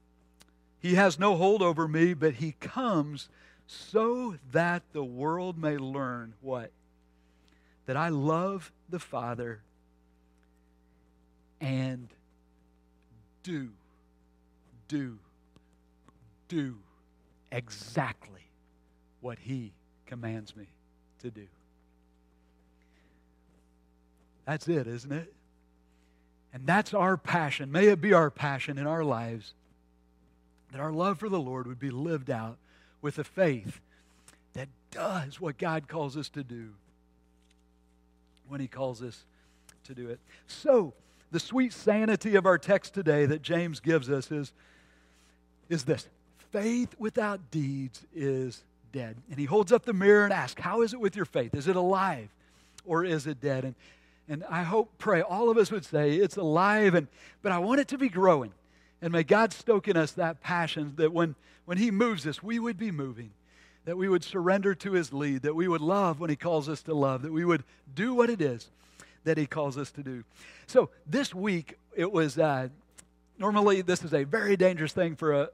He 0.81 0.95
has 0.95 1.19
no 1.19 1.37
hold 1.37 1.61
over 1.61 1.87
me, 1.87 2.15
but 2.15 2.35
he 2.35 2.53
comes 2.53 3.29
so 3.67 4.37
that 4.53 4.83
the 4.93 5.05
world 5.05 5.59
may 5.59 5.77
learn 5.77 6.33
what? 6.41 6.71
That 7.85 7.97
I 7.99 8.09
love 8.09 8.73
the 8.89 8.99
Father 8.99 9.61
and 11.61 12.09
do, 13.43 13.71
do, 14.89 15.19
do 16.49 16.77
exactly 17.53 18.47
what 19.21 19.39
He 19.39 19.73
commands 20.07 20.57
me 20.57 20.67
to 21.23 21.31
do. 21.31 21.47
That's 24.47 24.69
it, 24.69 24.87
isn't 24.87 25.13
it? 25.13 25.33
And 26.53 26.67
that's 26.67 26.93
our 26.93 27.17
passion. 27.17 27.71
May 27.71 27.87
it 27.89 28.01
be 28.01 28.13
our 28.13 28.31
passion 28.31 28.79
in 28.79 28.87
our 28.87 29.05
lives 29.05 29.55
that 30.73 30.81
our 30.81 30.93
love 30.93 31.19
for 31.19 31.29
the 31.29 31.41
Lord 31.41 31.67
would 31.67 31.79
be 31.79 31.91
lived 31.91 32.31
out 32.31 32.57
with 33.03 33.19
a 33.19 33.25
faith 33.25 33.81
that 34.55 34.69
does 34.91 35.41
what 35.41 35.59
God 35.59 35.89
calls 35.89 36.17
us 36.17 36.29
to 36.31 36.43
do 36.43 36.71
when 38.49 38.61
He 38.61 38.67
calls 38.67 39.03
us 39.03 39.25
to 39.85 39.95
do 39.95 40.09
it. 40.09 40.19
So, 40.47 40.93
the 41.31 41.41
sweet 41.41 41.73
sanity 41.73 42.35
of 42.35 42.47
our 42.47 42.59
text 42.59 42.95
today 42.95 43.27
that 43.27 43.43
James 43.43 43.81
gives 43.81 44.11
us 44.11 44.31
is, 44.31 44.53
is 45.69 45.85
this 45.85 46.09
faith 46.51 46.95
without 46.99 47.51
deeds 47.51 48.05
is 48.15 48.65
dead. 48.93 49.17
And 49.31 49.39
he 49.39 49.45
holds 49.45 49.73
up 49.73 49.85
the 49.85 49.93
mirror 49.93 50.25
and 50.25 50.33
asks, 50.33 50.61
How 50.61 50.83
is 50.83 50.93
it 50.93 51.01
with 51.01 51.15
your 51.15 51.25
faith? 51.25 51.55
Is 51.55 51.69
it 51.69 51.77
alive 51.77 52.29
or 52.85 53.05
is 53.05 53.27
it 53.27 53.41
dead? 53.41 53.65
And, 53.65 53.75
and 54.29 54.45
I 54.51 54.63
hope, 54.63 54.91
pray, 54.99 55.23
all 55.23 55.51
of 55.51 55.57
us 55.57 55.71
would 55.71 55.85
say 55.85 56.15
it's 56.15 56.37
alive, 56.37 56.95
and, 56.95 57.09
but 57.43 57.53
I 57.53 57.59
want 57.59 57.81
it 57.81 57.89
to 57.89 57.99
be 57.99 58.09
growing. 58.09 58.53
And 59.03 59.13
may 59.13 59.23
God 59.23 59.53
stoke 59.53 59.89
in 59.89 59.97
us 59.97 60.13
that 60.13 60.41
passion 60.41 60.95
that 60.97 61.13
when, 61.13 61.35
when 61.65 61.79
He 61.79 61.91
moves 61.91 62.27
us, 62.27 62.43
we 62.43 62.59
would 62.59 62.77
be 62.77 62.91
moving, 62.91 63.31
that 63.85 63.97
we 63.97 64.09
would 64.09 64.25
surrender 64.25 64.75
to 64.75 64.93
His 64.93 65.13
lead, 65.13 65.43
that 65.43 65.55
we 65.55 65.69
would 65.69 65.81
love 65.81 66.21
when 66.21 66.31
He 66.31 66.37
calls 66.37 66.69
us 66.69 66.83
to 66.83 66.95
love, 66.95 67.23
that 67.23 67.33
we 67.33 67.45
would 67.45 67.65
do 67.95 68.15
what 68.15 68.31
it 68.31 68.41
is 68.41 68.71
that 69.25 69.39
He 69.39 69.47
calls 69.47 69.77
us 69.77 69.91
to 69.93 70.03
do. 70.03 70.25
So 70.67 70.91
this 71.07 71.35
week, 71.35 71.79
it 71.97 72.11
was 72.11 72.39
uh, 72.39 72.69
normally 73.39 73.83
this 73.83 74.05
is 74.05 74.15
a 74.15 74.25
very 74.25 74.57
dangerous 74.57 74.93
thing 74.93 75.17
for 75.17 75.33
a 75.33 75.51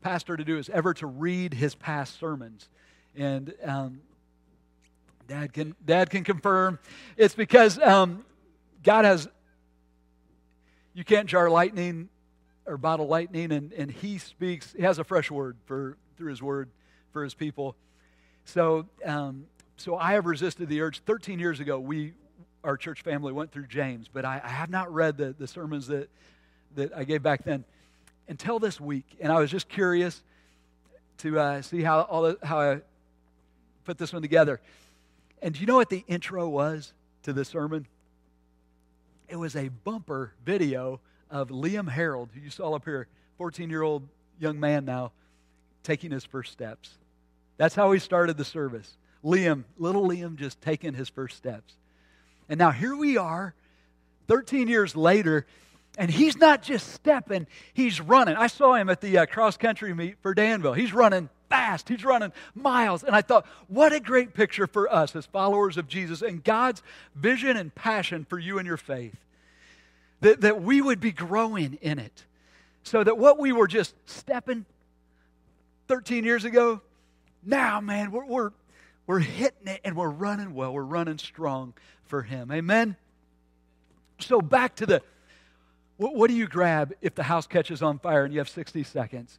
pastor 0.00 0.36
to 0.36 0.44
do, 0.44 0.58
is 0.58 0.68
ever 0.70 0.94
to 0.94 1.06
read 1.06 1.52
his 1.52 1.74
past 1.74 2.18
sermons. 2.20 2.68
And 3.16 3.54
um, 3.64 4.00
Dad 5.26 5.52
can 5.52 5.74
Dad 5.84 6.10
can 6.10 6.22
confirm 6.22 6.78
it's 7.16 7.34
because 7.34 7.78
um, 7.80 8.24
God 8.82 9.04
has 9.04 9.28
you 10.94 11.04
can't 11.04 11.28
jar 11.28 11.50
lightning 11.50 12.08
or 12.66 12.76
bottle 12.76 13.06
lightning, 13.06 13.52
and, 13.52 13.72
and 13.72 13.90
He 13.90 14.18
speaks. 14.18 14.74
He 14.76 14.82
has 14.82 14.98
a 14.98 15.04
fresh 15.04 15.30
word 15.30 15.56
for 15.66 15.96
through 16.16 16.30
His 16.30 16.42
word 16.42 16.70
for 17.12 17.24
His 17.24 17.34
people. 17.34 17.74
So 18.44 18.86
um, 19.04 19.46
so 19.76 19.96
I 19.96 20.12
have 20.12 20.26
resisted 20.26 20.68
the 20.68 20.80
urge. 20.80 21.00
Thirteen 21.00 21.38
years 21.38 21.58
ago, 21.58 21.80
we 21.80 22.12
our 22.66 22.76
church 22.76 23.02
family 23.02 23.32
went 23.32 23.52
through 23.52 23.66
James, 23.66 24.08
but 24.12 24.24
I, 24.24 24.40
I 24.42 24.48
have 24.48 24.70
not 24.70 24.92
read 24.92 25.16
the, 25.16 25.34
the 25.38 25.46
sermons 25.46 25.86
that, 25.86 26.10
that 26.74 26.94
I 26.94 27.04
gave 27.04 27.22
back 27.22 27.44
then 27.44 27.64
until 28.28 28.58
this 28.58 28.80
week. 28.80 29.06
And 29.20 29.32
I 29.32 29.38
was 29.38 29.50
just 29.50 29.68
curious 29.68 30.22
to 31.18 31.38
uh, 31.38 31.62
see 31.62 31.82
how, 31.82 32.00
all 32.02 32.22
the, 32.22 32.38
how 32.42 32.60
I 32.60 32.80
put 33.84 33.98
this 33.98 34.12
one 34.12 34.20
together. 34.20 34.60
And 35.40 35.54
do 35.54 35.60
you 35.60 35.66
know 35.66 35.76
what 35.76 35.90
the 35.90 36.04
intro 36.08 36.48
was 36.48 36.92
to 37.22 37.32
the 37.32 37.44
sermon? 37.44 37.86
It 39.28 39.36
was 39.36 39.54
a 39.54 39.68
bumper 39.68 40.32
video 40.44 41.00
of 41.30 41.48
Liam 41.48 41.88
Harold, 41.88 42.30
who 42.34 42.40
you 42.40 42.50
saw 42.50 42.74
up 42.74 42.84
here, 42.84 43.06
14 43.38 43.70
year 43.70 43.82
old 43.82 44.02
young 44.40 44.58
man 44.58 44.84
now, 44.84 45.12
taking 45.84 46.10
his 46.10 46.24
first 46.24 46.52
steps. 46.52 46.90
That's 47.58 47.74
how 47.74 47.92
he 47.92 48.00
started 48.00 48.36
the 48.36 48.44
service. 48.44 48.96
Liam, 49.24 49.64
little 49.78 50.06
Liam, 50.06 50.36
just 50.36 50.60
taking 50.60 50.94
his 50.94 51.08
first 51.08 51.36
steps. 51.36 51.74
And 52.48 52.58
now 52.58 52.70
here 52.70 52.94
we 52.94 53.16
are, 53.16 53.54
13 54.28 54.68
years 54.68 54.94
later, 54.96 55.46
and 55.98 56.10
he's 56.10 56.36
not 56.36 56.62
just 56.62 56.92
stepping, 56.92 57.46
he's 57.72 58.00
running. 58.00 58.36
I 58.36 58.48
saw 58.48 58.74
him 58.74 58.90
at 58.90 59.00
the 59.00 59.18
uh, 59.18 59.26
cross 59.26 59.56
country 59.56 59.94
meet 59.94 60.16
for 60.20 60.34
Danville. 60.34 60.74
He's 60.74 60.92
running 60.92 61.28
fast, 61.48 61.88
he's 61.88 62.04
running 62.04 62.32
miles. 62.54 63.02
And 63.02 63.14
I 63.14 63.22
thought, 63.22 63.46
what 63.68 63.92
a 63.92 64.00
great 64.00 64.34
picture 64.34 64.66
for 64.66 64.92
us 64.92 65.16
as 65.16 65.26
followers 65.26 65.76
of 65.76 65.88
Jesus 65.88 66.22
and 66.22 66.42
God's 66.42 66.82
vision 67.14 67.56
and 67.56 67.74
passion 67.74 68.26
for 68.28 68.38
you 68.38 68.58
and 68.58 68.66
your 68.66 68.76
faith. 68.76 69.16
That, 70.20 70.40
that 70.40 70.62
we 70.62 70.80
would 70.80 71.00
be 71.00 71.12
growing 71.12 71.78
in 71.82 71.98
it. 71.98 72.24
So 72.82 73.02
that 73.02 73.18
what 73.18 73.38
we 73.38 73.52
were 73.52 73.66
just 73.66 73.94
stepping 74.06 74.64
13 75.88 76.24
years 76.24 76.44
ago, 76.44 76.80
now, 77.44 77.80
man, 77.80 78.10
we're, 78.10 78.24
we're, 78.24 78.50
we're 79.06 79.20
hitting 79.20 79.68
it 79.68 79.80
and 79.84 79.96
we're 79.96 80.10
running 80.10 80.54
well. 80.54 80.72
We're 80.72 80.82
running 80.82 81.18
strong 81.18 81.74
for 82.04 82.22
Him. 82.22 82.50
Amen? 82.50 82.96
So, 84.18 84.40
back 84.40 84.76
to 84.76 84.86
the 84.86 85.02
what, 85.96 86.14
what, 86.14 86.28
do 86.28 86.36
you 86.36 86.46
grab 86.46 86.92
if 87.00 87.14
the 87.14 87.22
house 87.22 87.46
catches 87.46 87.82
on 87.82 87.98
fire 87.98 88.24
and 88.24 88.32
you 88.32 88.40
have 88.40 88.48
60 88.48 88.82
seconds? 88.84 89.38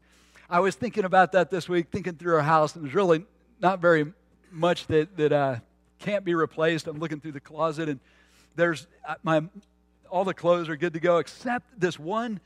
I 0.49 0.59
was 0.59 0.75
thinking 0.75 1.03
about 1.03 1.33
that 1.33 1.51
this 1.51 1.69
week, 1.69 1.87
thinking 1.91 2.15
through 2.15 2.35
our 2.35 2.41
house, 2.41 2.75
and 2.75 2.83
there's 2.83 2.95
really 2.95 3.25
not 3.59 3.79
very 3.79 4.11
much 4.51 4.87
that, 4.87 5.15
that 5.17 5.31
uh, 5.31 5.57
can't 5.99 6.23
be 6.23 6.33
replaced. 6.33 6.87
I'm 6.87 6.99
looking 6.99 7.19
through 7.19 7.33
the 7.33 7.39
closet, 7.39 7.89
and 7.89 7.99
there's 8.55 8.87
uh, 9.07 9.15
my 9.23 9.43
all 10.09 10.23
the 10.23 10.33
clothes 10.33 10.69
are 10.69 10.77
good 10.77 10.93
to 10.93 10.99
go 10.99 11.17
except 11.17 11.79
this 11.79 11.99
one. 11.99 12.39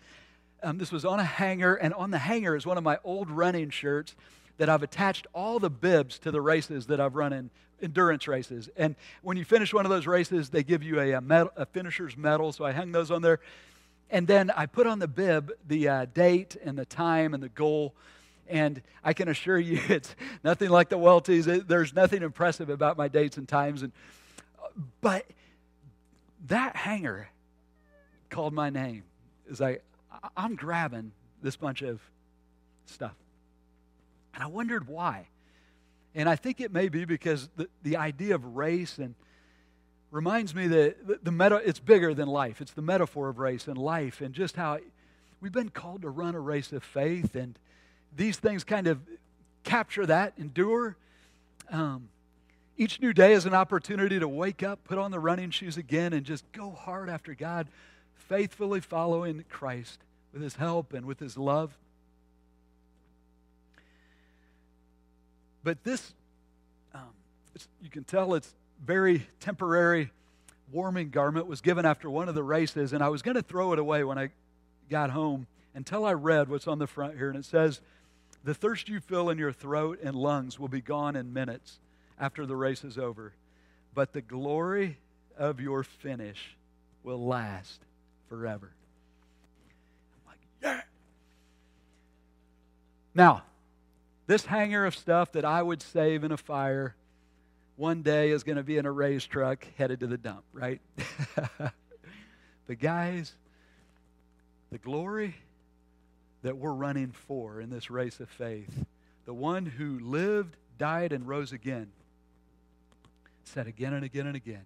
Um, 0.64 0.78
this 0.78 0.92
was 0.92 1.06
on 1.06 1.20
a 1.20 1.24
hanger, 1.24 1.76
and 1.76 1.94
on 1.94 2.12
the 2.12 2.18
hanger 2.18 2.56
is 2.56 2.66
one 2.66 2.78
of 2.78 2.84
my 2.84 2.98
old 3.04 3.30
running 3.30 3.70
shirts 3.70 4.16
that 4.58 4.70
I've 4.70 4.84
attached 4.84 5.28
all 5.34 5.60
the 5.60 5.70
bibs 5.70 6.20
to 6.20 6.32
the 6.32 6.42
races 6.42 6.88
that 6.88 7.00
I've 7.00 7.16
run 7.16 7.34
in 7.34 7.50
endurance 7.82 8.28
races. 8.28 8.70
And 8.76 8.96
when 9.22 9.38
you 9.38 9.46
finish 9.46 9.74
one 9.74 9.86
of 9.86 9.90
those 9.90 10.08
races, 10.08 10.50
they 10.50 10.64
give 10.64 10.84
you 10.84 11.00
a, 11.00 11.14
a, 11.14 11.22
medal, 11.22 11.52
a 11.56 11.66
finisher's 11.66 12.16
medal. 12.16 12.52
So 12.52 12.66
I 12.66 12.72
hung 12.72 12.92
those 12.92 13.12
on 13.12 13.22
there. 13.22 13.40
And 14.10 14.28
then 14.28 14.52
I 14.52 14.66
put 14.66 14.88
on 14.88 15.00
the 15.00 15.08
bib 15.08 15.52
the 15.68 15.88
uh, 15.88 16.06
date 16.14 16.58
and 16.64 16.78
the 16.78 16.86
time 16.86 17.34
and 17.34 17.42
the 17.42 17.50
goal. 17.50 17.96
And 18.48 18.82
I 19.04 19.14
can 19.14 19.30
assure 19.30 19.58
you, 19.58 19.80
it's 19.90 20.16
nothing 20.44 20.70
like 20.70 20.90
the 20.90 20.98
Welties. 20.98 21.68
There's 21.68 21.94
nothing 21.94 22.22
impressive 22.22 22.70
about 22.70 22.98
my 22.98 23.08
dates 23.08 23.38
and 23.38 23.48
times. 23.48 23.84
And, 23.84 23.92
but 25.00 25.26
that 26.48 26.76
hanger 26.76 27.30
called 28.30 28.54
my 28.54 28.70
name. 28.70 29.04
Is 29.50 29.60
like, 29.60 29.84
I'm 30.38 30.56
grabbing 30.56 31.12
this 31.42 31.56
bunch 31.56 31.82
of 31.82 32.00
stuff. 32.86 33.16
And 34.34 34.44
I 34.44 34.48
wondered 34.48 34.88
why. 34.88 35.28
And 36.14 36.28
I 36.28 36.36
think 36.36 36.60
it 36.60 36.72
may 36.72 36.90
be 36.90 37.06
because 37.06 37.50
the, 37.56 37.70
the 37.84 37.98
idea 37.98 38.36
of 38.36 38.56
race 38.56 38.98
and 38.98 39.16
reminds 40.10 40.54
me 40.54 40.68
that 40.68 41.08
the, 41.08 41.20
the 41.24 41.32
meta, 41.32 41.62
it's 41.66 41.80
bigger 41.80 42.14
than 42.14 42.28
life. 42.28 42.62
It's 42.62 42.74
the 42.74 42.82
metaphor 42.82 43.30
of 43.30 43.40
race 43.40 43.68
and 43.68 43.78
life 43.78 44.22
and 44.22 44.34
just 44.34 44.56
how 44.56 44.80
we've 45.40 45.52
been 45.52 45.70
called 45.70 46.02
to 46.02 46.10
run 46.10 46.36
a 46.36 46.40
race 46.40 46.72
of 46.74 46.84
faith. 46.84 47.36
And 47.36 47.58
these 48.16 48.38
things 48.38 48.64
kind 48.64 48.88
of 48.88 49.00
capture 49.64 50.06
that, 50.06 50.34
endure. 50.38 50.98
Um, 51.70 52.10
each 52.78 53.00
new 53.00 53.14
day 53.14 53.34
is 53.34 53.46
an 53.46 53.54
opportunity 53.54 54.20
to 54.20 54.28
wake 54.28 54.64
up, 54.64 54.84
put 54.84 54.98
on 54.98 55.12
the 55.12 55.20
running 55.20 55.52
shoes 55.52 55.78
again, 55.78 56.14
and 56.14 56.26
just 56.26 56.50
go 56.52 56.72
hard 56.72 57.10
after 57.10 57.34
God, 57.34 57.68
faithfully 58.16 58.80
following 58.80 59.46
Christ 59.50 60.00
with 60.34 60.42
his 60.42 60.56
help 60.56 60.94
and 60.94 61.06
with 61.06 61.20
his 61.20 61.38
love. 61.38 61.78
But 65.64 65.84
this, 65.84 66.14
um, 66.94 67.10
you 67.82 67.90
can 67.90 68.04
tell 68.04 68.34
it's 68.34 68.54
very 68.84 69.28
temporary 69.40 70.12
warming 70.72 71.10
garment 71.10 71.48
was 71.48 71.62
given 71.62 71.86
after 71.86 72.10
one 72.10 72.30
of 72.30 72.36
the 72.36 72.44
races, 72.44 72.94
and 72.94 73.04
I 73.04 73.10
was 73.10 73.22
going 73.22 73.36
to 73.36 73.42
throw 73.42 73.74
it 73.74 73.80
away 73.80 74.04
when 74.04 74.18
I 74.18 74.30
got 74.90 75.12
home 75.12 75.48
until 75.74 76.06
I 76.06 76.14
read 76.14 76.50
what's 76.50 76.68
on 76.68 76.80
the 76.80 76.88
front 76.88 77.18
here, 77.18 77.30
and 77.30 77.38
it 77.38 77.46
says, 77.46 77.82
The 78.44 78.54
thirst 78.54 78.90
you 78.90 79.00
feel 79.00 79.30
in 79.30 79.38
your 79.38 79.52
throat 79.52 80.00
and 80.04 80.16
lungs 80.16 80.60
will 80.60 80.68
be 80.68 80.82
gone 80.82 81.16
in 81.16 81.34
minutes 81.34 81.80
after 82.20 82.46
the 82.46 82.56
race 82.56 82.84
is 82.84 82.98
over, 82.98 83.34
but 83.94 84.14
the 84.14 84.22
glory 84.22 84.98
of 85.38 85.60
your 85.60 85.84
finish 85.84 86.56
will 87.04 87.26
last 87.26 87.82
forever. 88.30 88.72
I'm 90.14 90.32
like, 90.32 90.40
yeah. 90.62 90.82
Now, 93.14 93.44
this 94.28 94.46
hanger 94.46 94.86
of 94.86 94.96
stuff 94.96 95.32
that 95.34 95.46
I 95.46 95.62
would 95.62 95.82
save 95.82 96.24
in 96.24 96.32
a 96.32 96.38
fire 96.38 96.96
one 97.76 98.04
day 98.04 98.30
is 98.30 98.44
going 98.44 98.58
to 98.58 98.64
be 98.64 98.78
in 98.78 98.86
a 98.86 98.92
raised 98.92 99.30
truck 99.30 99.66
headed 99.78 100.02
to 100.02 100.08
the 100.08 100.18
dump, 100.18 100.44
right? 100.54 100.82
but 101.58 102.80
guys, 102.80 103.34
the 104.72 104.78
glory 104.78 105.36
that 106.44 106.58
we're 106.58 106.74
running 106.74 107.12
for 107.12 107.60
in 107.60 107.70
this 107.70 107.90
race 107.90 108.20
of 108.20 108.30
faith, 108.30 108.86
the 109.26 109.34
one 109.34 109.66
who 109.66 110.00
lived, 110.00 110.56
died, 110.78 111.12
and 111.12 111.28
rose 111.28 111.54
again, 111.54 111.92
said 113.44 113.68
again 113.68 113.94
and 113.94 114.06
again 114.06 114.28
and 114.28 114.36
again, 114.36 114.66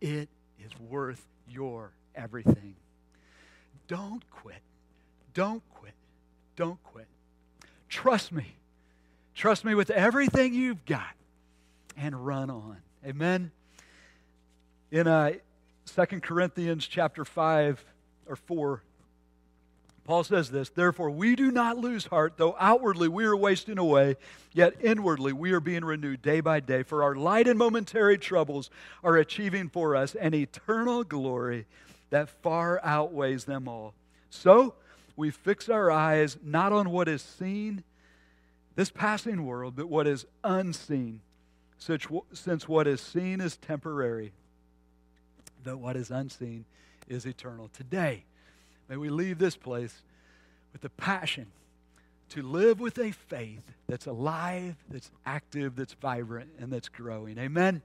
it 0.00 0.28
is 0.58 0.70
worth 0.88 1.24
your 1.48 1.92
everything. 2.14 2.74
Don't 3.88 4.22
quit. 4.30 4.62
Don't 5.34 5.62
quit. 5.74 5.94
Don't 6.56 6.82
quit. 6.84 7.08
Trust 7.92 8.32
me. 8.32 8.46
Trust 9.34 9.66
me 9.66 9.74
with 9.74 9.90
everything 9.90 10.54
you've 10.54 10.86
got 10.86 11.14
and 11.94 12.26
run 12.26 12.48
on. 12.48 12.78
Amen. 13.06 13.50
In 14.90 15.06
uh, 15.06 15.32
2 15.94 16.20
Corinthians 16.20 16.86
chapter 16.86 17.22
5 17.26 17.84
or 18.26 18.36
4, 18.36 18.82
Paul 20.06 20.24
says 20.24 20.50
this 20.50 20.70
Therefore, 20.70 21.10
we 21.10 21.36
do 21.36 21.50
not 21.50 21.76
lose 21.76 22.06
heart, 22.06 22.38
though 22.38 22.56
outwardly 22.58 23.08
we 23.08 23.26
are 23.26 23.36
wasting 23.36 23.76
away, 23.76 24.16
yet 24.54 24.72
inwardly 24.80 25.34
we 25.34 25.52
are 25.52 25.60
being 25.60 25.84
renewed 25.84 26.22
day 26.22 26.40
by 26.40 26.60
day. 26.60 26.84
For 26.84 27.02
our 27.02 27.14
light 27.14 27.46
and 27.46 27.58
momentary 27.58 28.16
troubles 28.16 28.70
are 29.04 29.18
achieving 29.18 29.68
for 29.68 29.94
us 29.94 30.14
an 30.14 30.32
eternal 30.32 31.04
glory 31.04 31.66
that 32.08 32.30
far 32.42 32.80
outweighs 32.82 33.44
them 33.44 33.68
all. 33.68 33.92
So, 34.30 34.76
we 35.16 35.30
fix 35.30 35.68
our 35.68 35.90
eyes 35.90 36.38
not 36.42 36.72
on 36.72 36.90
what 36.90 37.08
is 37.08 37.22
seen, 37.22 37.84
this 38.74 38.90
passing 38.90 39.44
world, 39.44 39.74
but 39.76 39.88
what 39.88 40.06
is 40.06 40.24
unseen, 40.42 41.20
since 41.78 42.68
what 42.68 42.86
is 42.86 43.00
seen 43.00 43.40
is 43.40 43.56
temporary, 43.56 44.32
but 45.62 45.78
what 45.78 45.96
is 45.96 46.10
unseen 46.10 46.64
is 47.08 47.26
eternal. 47.26 47.68
Today, 47.68 48.24
may 48.88 48.96
we 48.96 49.10
leave 49.10 49.38
this 49.38 49.56
place 49.56 50.02
with 50.72 50.80
the 50.80 50.90
passion 50.90 51.48
to 52.30 52.40
live 52.40 52.80
with 52.80 52.98
a 52.98 53.10
faith 53.10 53.74
that's 53.86 54.06
alive, 54.06 54.76
that's 54.88 55.10
active, 55.26 55.76
that's 55.76 55.92
vibrant, 55.92 56.48
and 56.58 56.72
that's 56.72 56.88
growing. 56.88 57.36
Amen. 57.36 57.82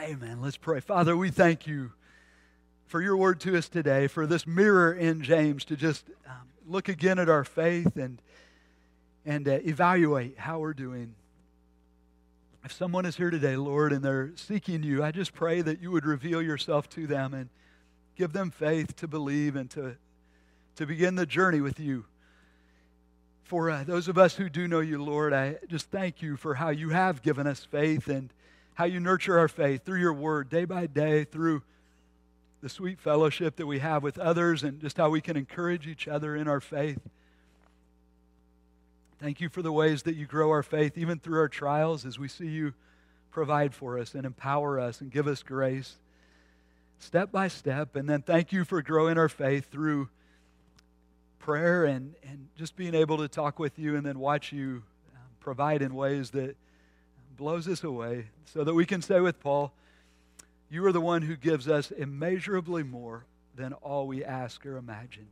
Amen. 0.00 0.40
Let's 0.40 0.56
pray. 0.56 0.80
Father, 0.80 1.16
we 1.16 1.30
thank 1.30 1.66
you 1.66 1.92
for 2.86 3.00
your 3.00 3.16
word 3.16 3.40
to 3.40 3.56
us 3.56 3.68
today, 3.68 4.06
for 4.06 4.26
this 4.26 4.46
mirror 4.46 4.92
in 4.92 5.22
James 5.22 5.64
to 5.66 5.76
just 5.76 6.04
um, 6.26 6.48
look 6.66 6.88
again 6.88 7.18
at 7.18 7.28
our 7.28 7.44
faith 7.44 7.96
and, 7.96 8.20
and 9.24 9.48
uh, 9.48 9.58
evaluate 9.64 10.38
how 10.38 10.58
we're 10.58 10.74
doing. 10.74 11.14
If 12.64 12.72
someone 12.72 13.04
is 13.04 13.16
here 13.16 13.30
today, 13.30 13.56
Lord, 13.56 13.92
and 13.92 14.02
they're 14.02 14.32
seeking 14.36 14.82
you, 14.82 15.02
I 15.04 15.10
just 15.10 15.34
pray 15.34 15.60
that 15.60 15.82
you 15.82 15.90
would 15.90 16.06
reveal 16.06 16.40
yourself 16.40 16.88
to 16.90 17.06
them 17.06 17.34
and 17.34 17.50
give 18.16 18.32
them 18.32 18.50
faith 18.50 18.96
to 18.96 19.08
believe 19.08 19.56
and 19.56 19.70
to, 19.72 19.96
to 20.76 20.86
begin 20.86 21.14
the 21.14 21.26
journey 21.26 21.60
with 21.60 21.78
you. 21.78 22.06
For 23.42 23.70
uh, 23.70 23.84
those 23.84 24.08
of 24.08 24.16
us 24.16 24.34
who 24.34 24.48
do 24.48 24.66
know 24.66 24.80
you, 24.80 25.02
Lord, 25.02 25.34
I 25.34 25.56
just 25.68 25.90
thank 25.90 26.22
you 26.22 26.36
for 26.36 26.54
how 26.54 26.70
you 26.70 26.88
have 26.90 27.20
given 27.20 27.46
us 27.46 27.64
faith 27.64 28.08
and 28.08 28.32
how 28.74 28.84
you 28.84 28.98
nurture 28.98 29.38
our 29.38 29.48
faith 29.48 29.84
through 29.84 30.00
your 30.00 30.14
word 30.14 30.48
day 30.48 30.64
by 30.64 30.86
day, 30.86 31.24
through 31.24 31.62
the 32.64 32.70
sweet 32.70 32.98
fellowship 32.98 33.56
that 33.56 33.66
we 33.66 33.80
have 33.80 34.02
with 34.02 34.18
others 34.18 34.62
and 34.62 34.80
just 34.80 34.96
how 34.96 35.10
we 35.10 35.20
can 35.20 35.36
encourage 35.36 35.86
each 35.86 36.08
other 36.08 36.34
in 36.34 36.48
our 36.48 36.62
faith. 36.62 36.98
Thank 39.20 39.42
you 39.42 39.50
for 39.50 39.60
the 39.60 39.70
ways 39.70 40.04
that 40.04 40.16
you 40.16 40.24
grow 40.24 40.48
our 40.48 40.62
faith, 40.62 40.96
even 40.96 41.18
through 41.18 41.40
our 41.40 41.48
trials, 41.48 42.06
as 42.06 42.18
we 42.18 42.26
see 42.26 42.46
you 42.46 42.72
provide 43.30 43.74
for 43.74 43.98
us 43.98 44.14
and 44.14 44.24
empower 44.24 44.80
us 44.80 45.02
and 45.02 45.12
give 45.12 45.26
us 45.26 45.42
grace 45.42 45.96
step 46.98 47.30
by 47.30 47.48
step. 47.48 47.96
And 47.96 48.08
then 48.08 48.22
thank 48.22 48.50
you 48.50 48.64
for 48.64 48.80
growing 48.80 49.18
our 49.18 49.28
faith 49.28 49.70
through 49.70 50.08
prayer 51.40 51.84
and, 51.84 52.14
and 52.26 52.48
just 52.56 52.76
being 52.76 52.94
able 52.94 53.18
to 53.18 53.28
talk 53.28 53.58
with 53.58 53.78
you 53.78 53.94
and 53.94 54.06
then 54.06 54.18
watch 54.18 54.52
you 54.52 54.84
um, 55.14 55.20
provide 55.38 55.82
in 55.82 55.94
ways 55.94 56.30
that 56.30 56.56
blows 57.36 57.68
us 57.68 57.84
away 57.84 58.28
so 58.46 58.64
that 58.64 58.72
we 58.72 58.86
can 58.86 59.02
say 59.02 59.20
with 59.20 59.38
Paul, 59.38 59.74
you 60.74 60.84
are 60.84 60.92
the 60.92 61.00
one 61.00 61.22
who 61.22 61.36
gives 61.36 61.68
us 61.68 61.90
immeasurably 61.90 62.82
more 62.82 63.24
than 63.54 63.72
all 63.74 64.06
we 64.06 64.24
ask 64.24 64.66
or 64.66 64.76
imagine. 64.76 65.28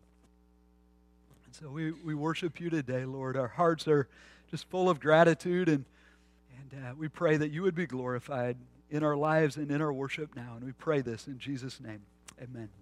And 1.45 1.55
so 1.55 1.69
we, 1.69 1.91
we 1.91 2.15
worship 2.15 2.61
you 2.61 2.71
today, 2.71 3.05
Lord. 3.05 3.37
Our 3.37 3.49
hearts 3.49 3.89
are 3.89 4.09
just 4.51 4.69
full 4.71 4.89
of 4.89 5.01
gratitude, 5.01 5.69
and, 5.69 5.85
and 6.73 6.85
uh, 6.85 6.95
we 6.97 7.09
pray 7.09 7.37
that 7.37 7.51
you 7.51 7.63
would 7.63 7.75
be 7.75 7.87
glorified 7.87 8.57
in 8.91 9.03
our 9.03 9.17
lives 9.17 9.57
and 9.57 9.71
in 9.71 9.83
our 9.83 9.93
worship 9.93 10.37
now. 10.37 10.55
And 10.57 10.65
we 10.65 10.73
pray 10.73 11.01
this 11.01 11.27
in 11.27 11.39
Jesus' 11.39 11.81
name. 11.81 12.03
Amen. 12.41 12.82